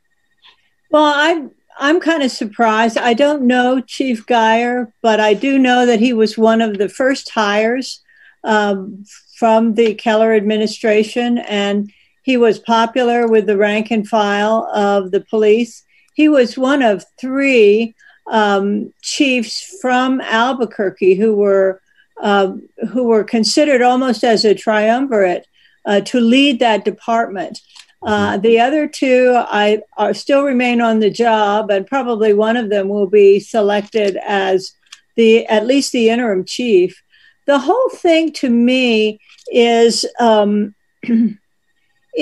[0.91, 2.97] Well, I'm I'm kind of surprised.
[2.97, 6.87] I don't know Chief Geier, but I do know that he was one of the
[6.87, 8.01] first hires
[8.43, 9.03] um,
[9.35, 15.21] from the Keller administration, and he was popular with the rank and file of the
[15.21, 15.83] police.
[16.13, 17.95] He was one of three
[18.27, 21.81] um, chiefs from Albuquerque who were
[22.21, 22.53] uh,
[22.91, 25.47] who were considered almost as a triumvirate
[25.85, 27.59] uh, to lead that department.
[28.01, 28.41] Uh, mm-hmm.
[28.41, 32.89] the other two I are, still remain on the job, and probably one of them
[32.89, 34.73] will be selected as
[35.15, 37.01] the at least the interim chief.
[37.45, 39.19] The whole thing to me
[39.51, 41.39] is um, it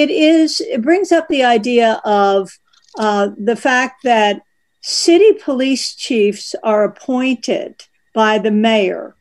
[0.09, 2.51] is it brings up the idea of
[2.97, 4.41] uh, the fact that
[4.81, 9.15] city police chiefs are appointed by the mayor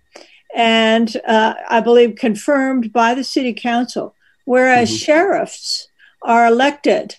[0.54, 4.96] and uh, I believe confirmed by the city council, whereas mm-hmm.
[4.96, 5.88] sheriffs
[6.22, 7.16] are elected.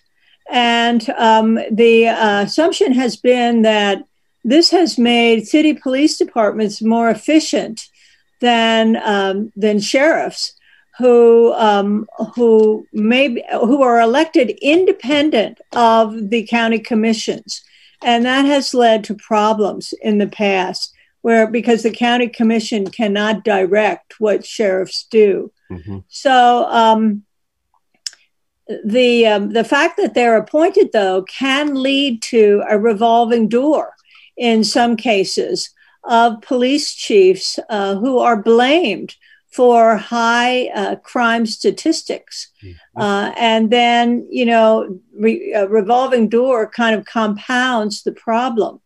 [0.50, 4.04] And um, the uh, assumption has been that
[4.44, 7.88] this has made city police departments more efficient
[8.42, 10.54] than um, than sheriffs
[10.98, 17.64] who um, who may who are elected independent of the county commissions,
[18.04, 23.44] and that has led to problems in the past where because the county commission cannot
[23.44, 25.52] direct what sheriffs do.
[25.72, 26.00] Mm-hmm.
[26.08, 27.24] So um,
[28.86, 33.94] the um, the fact that they're appointed though can lead to a revolving door
[34.38, 35.70] in some cases
[36.04, 39.16] of police chiefs uh, who are blamed
[39.52, 42.50] for high uh, crime statistics.
[42.64, 43.02] Mm-hmm.
[43.02, 48.80] Uh, and then, you know, re- revolving door kind of compounds the problem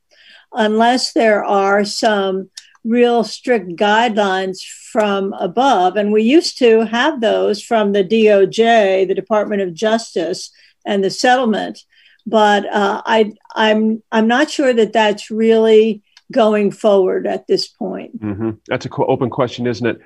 [0.56, 2.50] unless there are some
[2.84, 4.60] real strict guidelines
[4.92, 5.98] from above.
[5.98, 10.52] And we used to have those from the DOJ, the Department of Justice,
[10.86, 11.80] and the settlement.
[12.26, 18.22] But uh, I, I'm, I'm not sure that that's really going forward at this point.
[18.22, 18.52] Mm-hmm.
[18.68, 20.00] That's an open question, isn't it?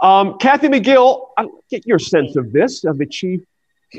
[0.00, 2.84] Um, Kathy McGill, I get your sense of this.
[2.84, 3.40] Uh, the chief,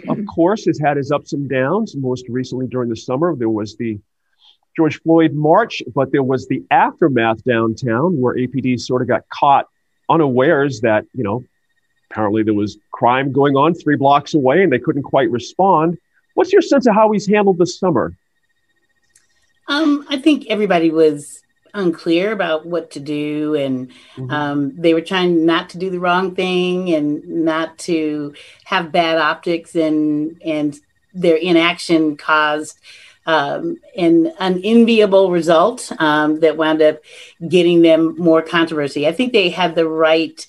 [0.10, 1.96] of course, has had his ups and downs.
[1.96, 4.00] Most recently during the summer, there was the
[4.76, 9.68] George Floyd march, but there was the aftermath downtown where APD sort of got caught
[10.10, 11.44] unawares that, you know,
[12.10, 15.98] apparently there was crime going on three blocks away and they couldn't quite respond.
[16.36, 18.14] What's your sense of how he's handled the summer?
[19.68, 21.42] Um, I think everybody was
[21.74, 24.30] unclear about what to do and mm-hmm.
[24.30, 28.34] um, they were trying not to do the wrong thing and not to
[28.66, 30.78] have bad optics and and
[31.14, 32.78] their inaction caused
[33.26, 37.02] um, an unenviable result um, that wound up
[37.48, 39.08] getting them more controversy.
[39.08, 40.46] I think they had the right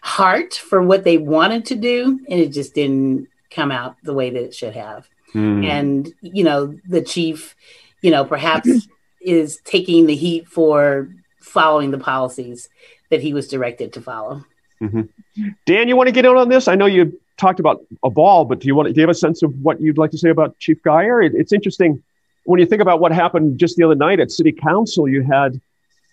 [0.00, 4.30] heart for what they wanted to do, and it just didn't come out the way
[4.30, 5.08] that it should have.
[5.34, 5.66] Mm.
[5.66, 7.54] And, you know, the chief,
[8.00, 8.68] you know, perhaps
[9.20, 11.08] is taking the heat for
[11.40, 12.68] following the policies
[13.10, 14.44] that he was directed to follow.
[14.80, 15.48] Mm-hmm.
[15.66, 16.68] Dan, you want to get in on this?
[16.68, 19.10] I know you talked about a ball, but do you want to, do you have
[19.10, 21.24] a sense of what you'd like to say about Chief Geier?
[21.24, 22.02] It, it's interesting
[22.44, 25.08] when you think about what happened just the other night at City Council.
[25.08, 25.60] You had,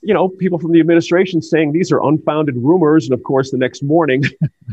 [0.02, 3.58] you know, people from the administration saying these are unfounded rumors, and of course, the
[3.58, 4.24] next morning.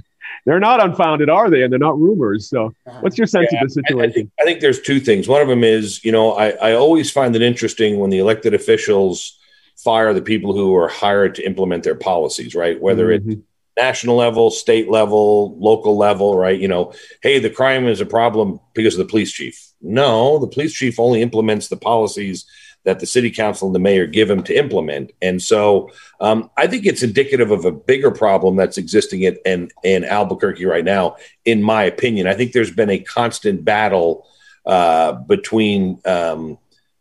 [0.47, 1.63] they're not unfounded, are they?
[1.63, 2.49] And they're not rumors.
[2.49, 4.01] So, what's your sense yeah, of the situation?
[4.01, 5.27] I, I, think, I think there's two things.
[5.27, 8.55] One of them is, you know, I, I always find it interesting when the elected
[8.55, 9.39] officials
[9.77, 12.81] fire the people who are hired to implement their policies, right?
[12.81, 13.31] Whether mm-hmm.
[13.33, 13.41] it's
[13.77, 16.59] national level, state level, local level, right?
[16.59, 16.93] You know,
[17.23, 19.73] hey, the crime is a problem because of the police chief.
[19.81, 22.47] No, the police chief only implements the policies
[22.85, 25.13] that the city council and the mayor give him to implement.
[25.23, 25.91] And so
[26.21, 30.67] um, I think it's indicative of a bigger problem that's existing in, in, in, Albuquerque
[30.67, 32.27] right now, in my opinion.
[32.27, 34.29] I think there's been a constant battle
[34.67, 36.59] uh, between um,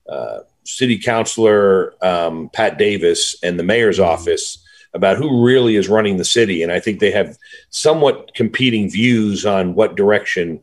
[0.07, 4.62] uh, city councilor um, Pat Davis and the mayor's office
[4.93, 6.63] about who really is running the city.
[6.63, 7.37] And I think they have
[7.69, 10.61] somewhat competing views on what direction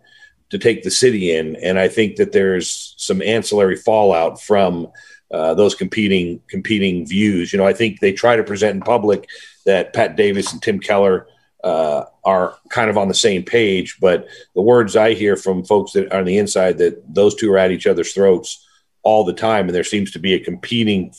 [0.50, 1.56] to take the city in.
[1.56, 4.88] And I think that there's some ancillary fallout from
[5.30, 7.52] uh, those competing competing views.
[7.52, 9.28] You know, I think they try to present in public
[9.64, 11.28] that Pat Davis and Tim Keller
[11.62, 15.92] uh, are kind of on the same page, but the words I hear from folks
[15.92, 18.66] that are on the inside that those two are at each other's throats
[19.02, 21.14] all the time, and there seems to be a competing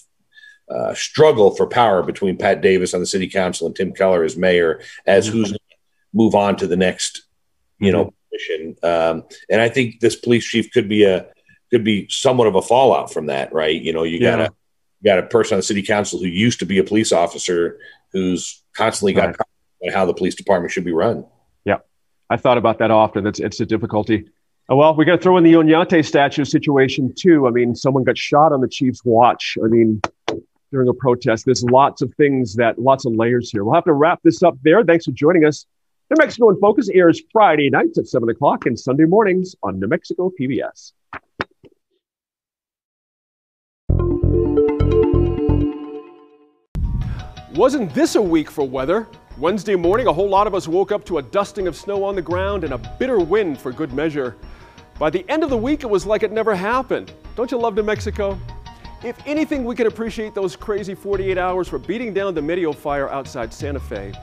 [0.72, 4.38] uh, struggle for power between Pat Davis on the city council and Tim Keller as
[4.38, 5.40] mayor as mm-hmm.
[5.40, 5.58] who's
[6.14, 7.24] move on to the next,
[7.80, 8.16] you know, mm-hmm.
[8.32, 8.76] position.
[8.84, 11.28] Um, and I think this police chief could be a
[11.72, 13.82] could be somewhat of a fallout from that, right?
[13.82, 14.54] You know, you got a
[15.02, 17.80] you got a person on the city council who used to be a police officer
[18.12, 19.38] who's constantly got
[19.82, 19.94] right.
[19.94, 21.26] how the police department should be run.
[21.66, 21.78] Yeah,
[22.30, 23.26] I thought about that often.
[23.26, 24.30] It's it's a difficulty.
[24.70, 27.46] Oh, well, we got to throw in the Oñate statue situation too.
[27.46, 29.58] I mean, someone got shot on the Chiefs' watch.
[29.62, 30.02] I mean,
[30.72, 31.46] during a protest.
[31.46, 33.64] There's lots of things that, lots of layers here.
[33.64, 34.84] We'll have to wrap this up there.
[34.84, 35.66] Thanks for joining us.
[36.10, 39.88] New Mexico in Focus airs Friday nights at 7 o'clock and Sunday mornings on New
[39.88, 40.94] Mexico PBS.
[47.54, 49.08] Wasn't this a week for weather?
[49.38, 52.16] Wednesday morning, a whole lot of us woke up to a dusting of snow on
[52.16, 54.36] the ground and a bitter wind for good measure.
[55.00, 57.14] By the end of the week, it was like it never happened.
[57.36, 58.40] Don't you love New Mexico?
[59.04, 63.10] If anything, we can appreciate those crazy 48 hours for beating down the Medio fire
[63.10, 64.14] outside Santa Fe.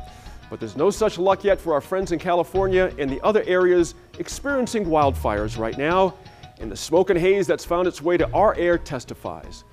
[0.49, 3.97] But there's no such luck yet for our friends in California and the other areas
[4.21, 6.15] experiencing wildfires right now,
[6.61, 9.65] and the smoke and haze that's found its way to our air testifies.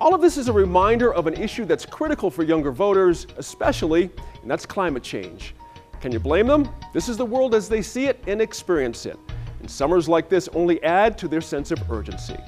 [0.00, 4.10] All of this is a reminder of an issue that's critical for younger voters, especially,
[4.42, 5.54] and that's climate change.
[6.00, 6.68] Can you blame them?
[6.92, 9.20] This is the world as they see it and experience it.
[9.60, 12.38] And summers like this only add to their sense of urgency.